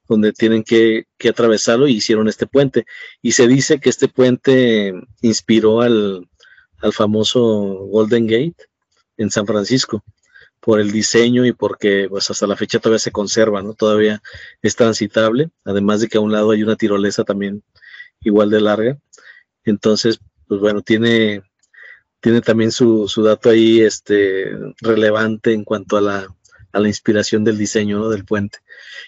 [0.08, 2.84] donde tienen que, atravesarlo y hicieron este puente.
[3.22, 4.92] Y se dice que este puente
[5.22, 6.28] inspiró al,
[6.80, 8.56] al famoso Golden Gate
[9.16, 10.04] en San Francisco
[10.60, 13.74] por el diseño y porque pues hasta la fecha todavía se conserva, ¿no?
[13.74, 14.22] Todavía
[14.62, 17.64] es transitable, además de que a un lado hay una tirolesa también
[18.20, 18.98] igual de larga.
[19.64, 21.42] Entonces, pues bueno, tiene,
[22.22, 26.28] tiene también su, su dato ahí este, relevante en cuanto a la,
[26.72, 28.58] a la inspiración del diseño del puente.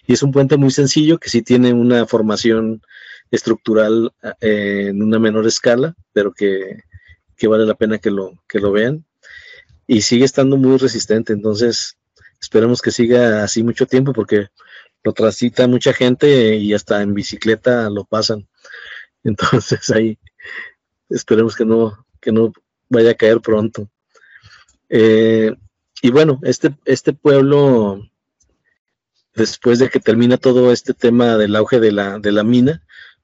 [0.06, 2.82] Y es un puente muy sencillo que sí tiene una formación
[3.30, 6.82] estructural eh, en una menor escala, pero que,
[7.36, 9.04] que, vale la pena que lo, que lo vean
[9.86, 11.32] y sigue estando muy resistente.
[11.32, 11.96] Entonces,
[12.40, 14.48] esperemos que siga así mucho tiempo porque
[15.04, 18.48] lo transita mucha gente y hasta en bicicleta lo pasan.
[19.22, 20.18] Entonces, ahí
[21.08, 22.52] esperemos que no, que no
[22.88, 23.88] vaya a caer pronto.
[24.88, 25.54] Eh,
[26.02, 28.02] y bueno, este, este pueblo,
[29.34, 32.82] después de que termina todo este tema del auge de la, de la mina,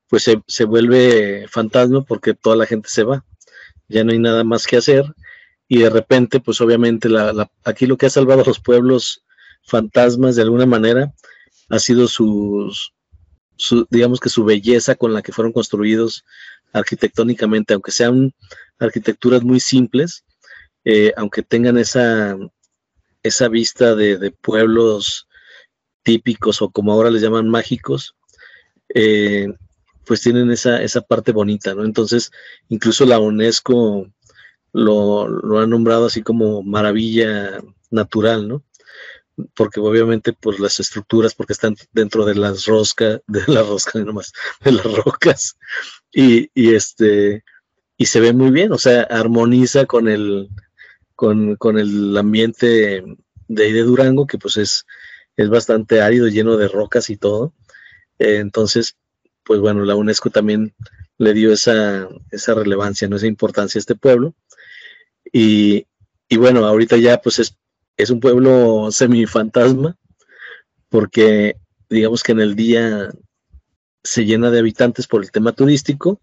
[0.09, 3.25] pues se, se vuelve fantasma porque toda la gente se va.
[3.89, 5.05] Ya no hay nada más que hacer
[5.73, 9.23] y de repente, pues obviamente la, aquí lo que ha salvado a los pueblos
[9.63, 11.15] fantasmas de alguna manera
[11.69, 12.93] ha sido sus,
[13.57, 16.25] su, digamos que su belleza con la que fueron construidos
[16.73, 18.33] arquitectónicamente, aunque sean
[18.79, 20.25] arquitecturas muy simples,
[20.85, 22.37] eh, aunque tengan esa,
[23.23, 25.29] esa vista de, pueblos
[26.03, 28.17] típicos o como ahora les llaman mágicos,
[28.95, 29.49] eh,
[30.07, 31.85] pues tienen esa, esa parte bonita, ¿no?
[31.85, 32.33] Entonces,
[32.69, 34.07] incluso la UNESCO
[34.73, 37.61] lo, lo han nombrado así como maravilla
[37.91, 38.65] natural, ¿no?
[39.55, 44.33] Porque obviamente pues las estructuras, porque están dentro de las roscas, de las roscas nomás,
[44.65, 45.57] de las rocas,
[46.13, 47.45] y, y, este,
[47.97, 50.49] y se ve muy bien, o sea, armoniza con el,
[51.15, 53.05] con, con el ambiente
[53.49, 54.87] de ahí de Durango, que pues es,
[55.37, 57.55] es bastante árido, lleno de rocas y todo.
[58.19, 58.97] entonces,
[59.45, 60.75] pues bueno, la UNESCO también
[61.19, 63.17] le dio esa, esa relevancia, ¿no?
[63.17, 64.35] esa importancia a este pueblo.
[65.33, 65.87] Y,
[66.37, 67.57] bueno, ahorita ya pues es,
[67.97, 69.97] es un pueblo semifantasma,
[70.89, 71.57] porque
[71.89, 73.11] digamos que en el día
[74.03, 76.21] se llena de habitantes por el tema turístico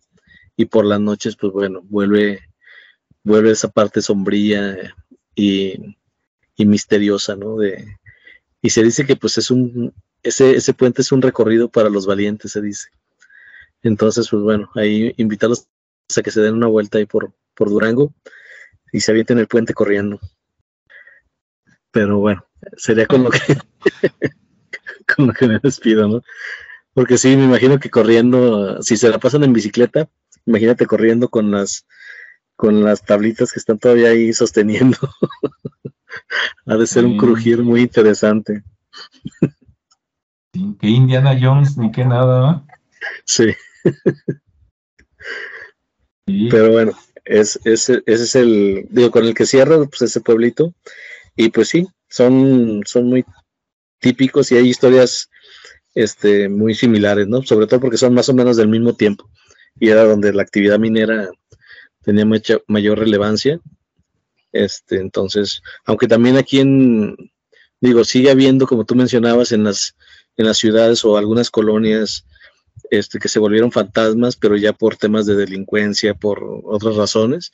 [0.55, 2.41] y por las noches, pues bueno, vuelve,
[3.23, 4.95] vuelve esa parte sombría
[5.35, 5.95] y,
[6.57, 7.57] misteriosa, ¿no?
[7.57, 7.85] De,
[8.61, 9.93] y se dice que pues es un,
[10.23, 12.89] ese, ese puente es un recorrido para los valientes, se dice.
[13.83, 15.67] Entonces, pues bueno, ahí invitarlos
[16.15, 18.13] a que se den una vuelta ahí por, por Durango
[18.91, 20.19] y se avienten el puente corriendo.
[21.91, 23.39] Pero bueno, sería con lo que
[25.15, 26.21] con lo que me despido, ¿no?
[26.93, 30.09] Porque sí, me imagino que corriendo, si se la pasan en bicicleta,
[30.45, 31.85] imagínate corriendo con las
[32.55, 34.97] con las tablitas que están todavía ahí sosteniendo.
[36.65, 38.63] ha de ser un crujir muy interesante.
[40.51, 42.65] que Indiana Jones ni que nada.
[43.25, 43.53] Sí.
[46.25, 50.73] Pero bueno, es, ese es el, digo, con el que cierra, pues ese pueblito.
[51.37, 53.23] Y pues sí, son, son muy
[53.99, 55.29] típicos y hay historias
[55.93, 57.43] este, muy similares, ¿no?
[57.43, 59.29] Sobre todo porque son más o menos del mismo tiempo.
[59.79, 61.29] Y era donde la actividad minera
[62.03, 63.59] tenía mucha, mayor relevancia.
[64.51, 67.15] Este, entonces, aunque también aquí en,
[67.79, 69.95] digo, sigue habiendo, como tú mencionabas, en las,
[70.37, 72.25] en las ciudades o algunas colonias,
[72.89, 77.51] este, que se volvieron fantasmas, pero ya por temas de delincuencia, por otras razones,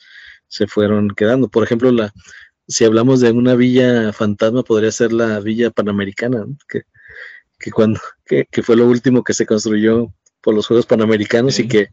[0.48, 1.48] se fueron quedando.
[1.48, 2.12] Por ejemplo, la,
[2.66, 6.82] si hablamos de una villa fantasma, podría ser la villa panamericana, que,
[7.58, 11.88] que, cuando, que, fue lo último que se construyó por los Juegos Panamericanos y que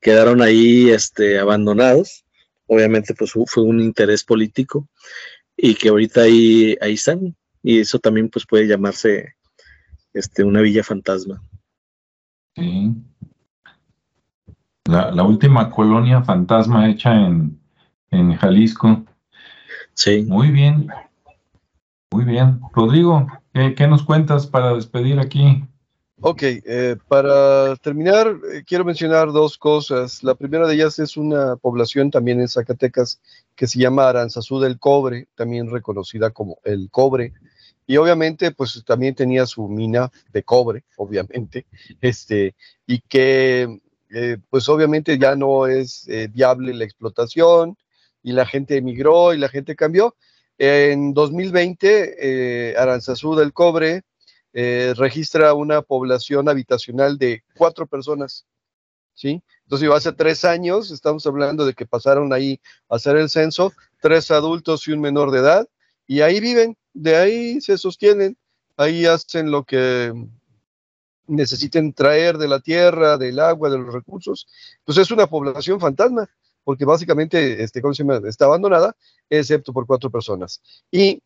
[0.00, 2.24] quedaron ahí este, abandonados.
[2.66, 4.88] Obviamente, pues fue un interés político
[5.56, 9.34] y que ahorita ahí, ahí están y eso también pues puede llamarse
[10.12, 11.40] este, una villa fantasma.
[12.54, 12.92] Sí.
[14.84, 17.60] La, la última colonia fantasma hecha en,
[18.10, 19.04] en Jalisco.
[19.96, 20.22] Sí.
[20.22, 20.88] Muy bien.
[22.12, 22.60] Muy bien.
[22.72, 25.64] Rodrigo, ¿qué, qué nos cuentas para despedir aquí?
[26.20, 30.22] Ok, eh, para terminar, eh, quiero mencionar dos cosas.
[30.22, 33.20] La primera de ellas es una población también en Zacatecas
[33.54, 37.32] que se llama Aranzazú del Cobre, también reconocida como el Cobre.
[37.86, 41.66] Y obviamente, pues también tenía su mina de cobre, obviamente,
[42.00, 42.54] este,
[42.86, 43.80] y que,
[44.10, 47.76] eh, pues obviamente ya no es eh, viable la explotación
[48.26, 50.16] y la gente emigró y la gente cambió.
[50.58, 54.02] En 2020, eh, Aranzazú del Cobre
[54.52, 58.44] eh, registra una población habitacional de cuatro personas,
[59.14, 59.44] ¿sí?
[59.62, 64.32] Entonces, hace tres años, estamos hablando de que pasaron ahí a hacer el censo, tres
[64.32, 65.68] adultos y un menor de edad,
[66.04, 68.36] y ahí viven, de ahí se sostienen,
[68.76, 70.12] ahí hacen lo que
[71.28, 74.48] necesiten traer de la tierra, del agua, de los recursos,
[74.84, 76.28] pues es una población fantasma,
[76.66, 77.92] porque básicamente, este, ¿cómo?
[78.26, 78.96] Está abandonada,
[79.30, 80.60] excepto por cuatro personas.
[80.90, 81.22] Y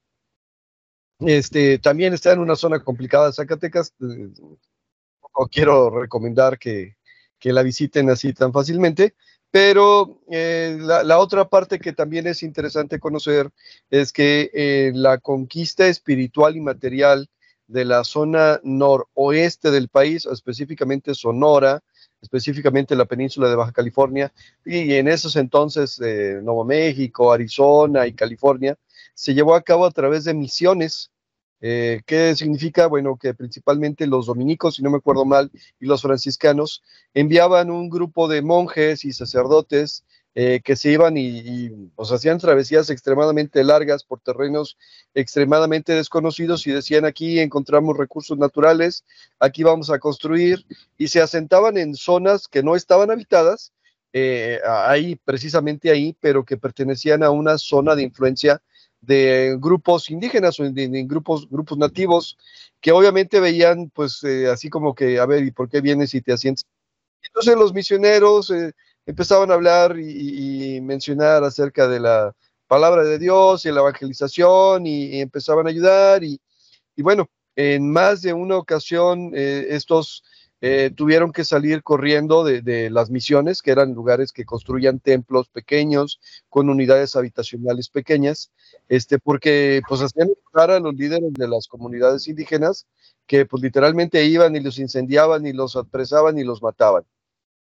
[1.20, 3.94] este, también está en una zona complicada de Zacatecas.
[4.02, 4.28] eh,
[5.38, 6.96] No quiero recomendar que,
[7.38, 9.14] que la visiten así tan fácilmente,
[9.50, 13.48] pero eh, la, la otra parte que también es interesante conocer
[13.88, 17.30] es que eh, la conquista espiritual y material
[17.66, 21.82] de la zona noroeste del país, específicamente Sonora,
[22.20, 24.32] específicamente la península de Baja California,
[24.64, 28.76] y en esos entonces eh, Nuevo México, Arizona y California,
[29.14, 31.10] se llevó a cabo a través de misiones.
[31.62, 32.86] Eh, ¿Qué significa?
[32.86, 37.90] Bueno, que principalmente los dominicos, si no me acuerdo mal, y los franciscanos enviaban un
[37.90, 40.04] grupo de monjes y sacerdotes
[40.36, 44.76] eh, que se iban y, y, pues, hacían travesías extremadamente largas por terrenos
[45.12, 49.04] extremadamente desconocidos y decían aquí encontramos recursos naturales,
[49.40, 50.64] aquí vamos a construir
[50.96, 53.72] y se asentaban en zonas que no estaban habitadas,
[54.12, 58.62] eh, ahí, precisamente ahí, pero que pertenecían a una zona de influencia
[59.00, 62.38] de grupos indígenas o de, grupos, grupos nativos
[62.80, 66.20] que obviamente veían pues eh, así como que, a ver, ¿y por qué vienes y
[66.20, 66.66] te asientas?
[67.22, 68.52] Entonces los misioneros
[69.10, 72.34] empezaban a hablar y, mencionar acerca de la
[72.66, 76.40] palabra de Dios y la evangelización y, empezaban a ayudar y,
[76.96, 80.22] bueno, en más de una ocasión eh, estos
[80.62, 86.20] eh, tuvieron que salir corriendo de, las misiones, que eran lugares que construían templos pequeños
[86.48, 88.52] con unidades habitacionales pequeñas,
[88.88, 92.86] este, porque pues hacían enojar a los líderes de las comunidades indígenas
[93.26, 97.04] que pues literalmente iban y los incendiaban y los apresaban y los mataban.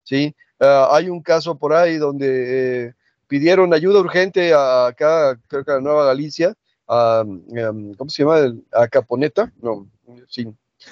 [0.03, 0.35] ¿sí?
[0.59, 2.93] Uh, hay un caso por ahí donde eh,
[3.27, 6.53] pidieron ayuda urgente a, acá, creo que a Nueva Galicia,
[6.87, 8.53] a, um, ¿cómo se llama?
[8.73, 9.87] A Caponeta, no,
[10.27, 10.47] sí,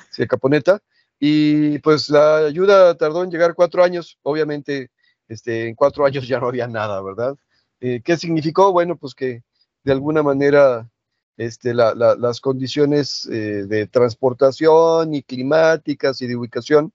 [0.09, 0.79] sí, a Caponeta,
[1.19, 4.89] y pues la ayuda tardó en llegar cuatro años, obviamente
[5.27, 7.35] este, en cuatro años ya no había nada, ¿verdad?
[7.81, 8.71] Eh, ¿Qué significó?
[8.71, 9.43] Bueno, pues que
[9.83, 10.89] de alguna manera
[11.37, 16.93] este, la, la, las condiciones eh, de transportación y climáticas y de ubicación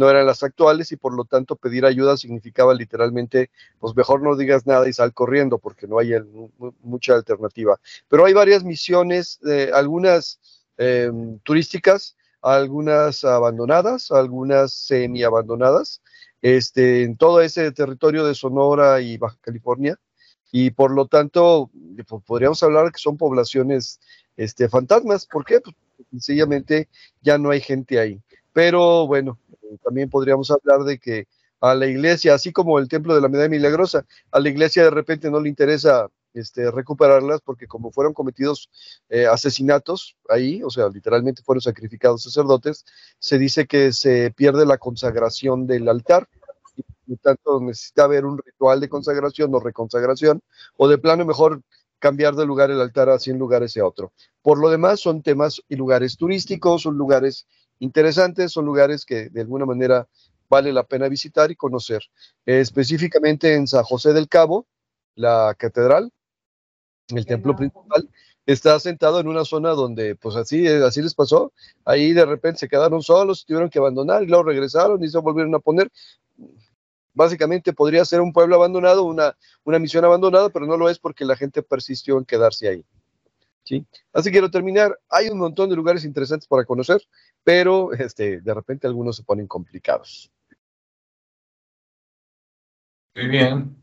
[0.00, 4.34] no eran las actuales y por lo tanto pedir ayuda significaba literalmente, pues mejor no
[4.34, 6.12] digas nada y sal corriendo porque no hay
[6.82, 7.78] mucha alternativa.
[8.08, 10.40] Pero hay varias misiones, eh, algunas
[10.78, 16.00] eh, turísticas, algunas abandonadas, algunas semi abandonadas,
[16.40, 19.98] este, en todo ese territorio de Sonora y Baja California
[20.50, 21.70] y por lo tanto
[22.26, 24.00] podríamos hablar que son poblaciones
[24.38, 25.26] este, fantasmas.
[25.26, 25.60] ¿Por qué?
[25.60, 25.76] Pues
[26.10, 26.88] sencillamente
[27.20, 28.18] ya no hay gente ahí.
[28.54, 29.38] Pero bueno,
[29.78, 31.26] también podríamos hablar de que
[31.60, 34.90] a la iglesia, así como el templo de la Medalla Milagrosa, a la iglesia de
[34.90, 38.70] repente no le interesa este, recuperarlas porque como fueron cometidos
[39.08, 42.84] eh, asesinatos ahí, o sea, literalmente fueron sacrificados sacerdotes,
[43.18, 46.28] se dice que se pierde la consagración del altar
[46.76, 50.40] y por tanto necesita haber un ritual de consagración o reconsagración,
[50.76, 51.62] o de plano mejor
[51.98, 54.12] cambiar de lugar el altar hacia un lugar ese otro.
[54.40, 57.46] Por lo demás, son temas y lugares turísticos, son lugares
[57.80, 60.06] interesantes, son lugares que de alguna manera
[60.48, 62.02] vale la pena visitar y conocer.
[62.46, 64.66] Eh, específicamente en San José del Cabo,
[65.14, 66.12] la catedral,
[67.08, 68.08] el templo principal,
[68.46, 71.52] está sentado en una zona donde, pues así, así les pasó.
[71.84, 75.54] Ahí de repente se quedaron solos, tuvieron que abandonar y luego regresaron y se volvieron
[75.54, 75.90] a poner.
[77.12, 81.24] Básicamente podría ser un pueblo abandonado, una, una misión abandonada, pero no lo es porque
[81.24, 82.84] la gente persistió en quedarse ahí.
[83.64, 83.86] ¿Sí?
[84.12, 84.98] Así quiero terminar.
[85.08, 87.02] Hay un montón de lugares interesantes para conocer,
[87.44, 90.30] pero este, de repente algunos se ponen complicados.
[93.14, 93.76] Muy bien.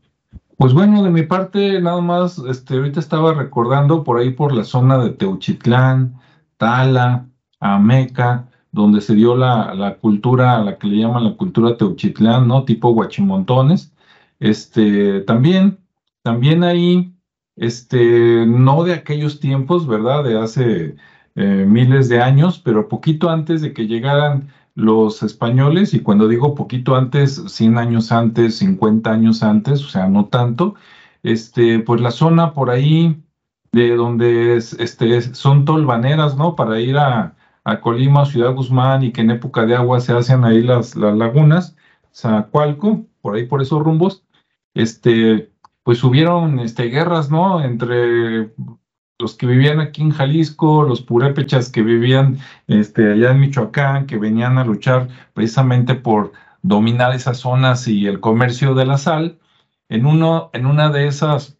[0.56, 4.64] Pues bueno, de mi parte, nada más, este, ahorita estaba recordando por ahí por la
[4.64, 6.20] zona de Teuchitlán,
[6.56, 7.28] Tala,
[7.60, 12.46] a Meca, donde se dio la, la cultura, la que le llaman la cultura teuchitlán,
[12.48, 12.64] ¿no?
[12.64, 13.92] Tipo guachimontones.
[14.38, 15.78] Este, también,
[16.22, 17.12] también ahí,
[17.58, 20.24] este, no de aquellos tiempos, ¿verdad?
[20.24, 20.96] De hace
[21.34, 26.54] eh, miles de años, pero poquito antes de que llegaran los españoles, y cuando digo
[26.54, 30.74] poquito antes, 100 años antes, 50 años antes, o sea, no tanto,
[31.22, 33.22] este, pues la zona por ahí
[33.72, 36.56] de donde este, son tolvaneras, ¿no?
[36.56, 40.44] Para ir a, a Colima, Ciudad Guzmán, y que en época de agua se hacen
[40.44, 41.76] ahí las, las lagunas,
[42.14, 44.24] Zacualco, por ahí por esos rumbos,
[44.74, 45.50] este,
[45.88, 47.64] pues hubieron este, guerras, ¿no?
[47.64, 48.52] Entre
[49.18, 52.36] los que vivían aquí en Jalisco, los purépechas que vivían
[52.66, 58.20] este, allá en Michoacán, que venían a luchar precisamente por dominar esas zonas y el
[58.20, 59.38] comercio de la sal,
[59.88, 61.56] en, uno, en una de esas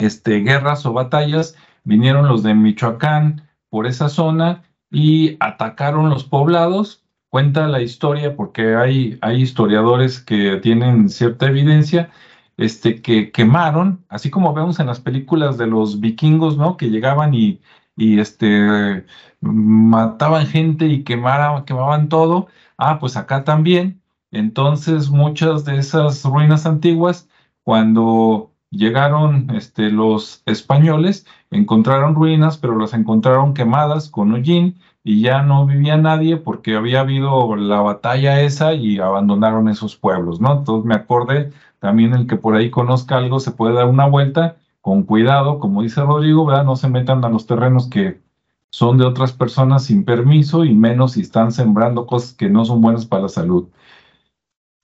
[0.00, 1.54] este, guerras o batallas
[1.84, 7.04] vinieron los de Michoacán por esa zona y atacaron los poblados.
[7.30, 12.10] Cuenta la historia, porque hay, hay historiadores que tienen cierta evidencia,
[12.56, 16.76] este, que quemaron, así como vemos en las películas de los vikingos, ¿no?
[16.76, 17.60] Que llegaban y,
[17.96, 19.04] y este,
[19.40, 22.48] mataban gente y quemaban, quemaban todo.
[22.78, 24.02] Ah, pues acá también.
[24.30, 27.28] Entonces, muchas de esas ruinas antiguas,
[27.62, 35.42] cuando llegaron este, los españoles, encontraron ruinas, pero las encontraron quemadas con hollín y ya
[35.42, 40.58] no vivía nadie porque había habido la batalla esa y abandonaron esos pueblos, ¿no?
[40.58, 41.52] Entonces me acordé
[41.84, 45.82] también el que por ahí conozca algo se puede dar una vuelta con cuidado, como
[45.82, 46.64] dice Rodrigo, ¿verdad?
[46.64, 48.22] No se metan a los terrenos que
[48.70, 52.80] son de otras personas sin permiso y menos si están sembrando cosas que no son
[52.80, 53.68] buenas para la salud.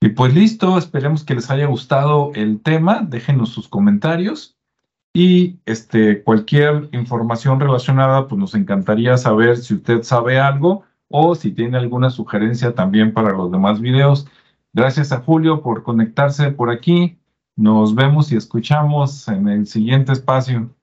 [0.03, 4.59] Y pues listo, esperemos que les haya gustado el tema, déjenos sus comentarios
[5.15, 11.51] y este, cualquier información relacionada, pues nos encantaría saber si usted sabe algo o si
[11.51, 14.29] tiene alguna sugerencia también para los demás videos.
[14.73, 17.19] Gracias a Julio por conectarse por aquí.
[17.57, 20.75] Nos vemos y escuchamos en el siguiente espacio.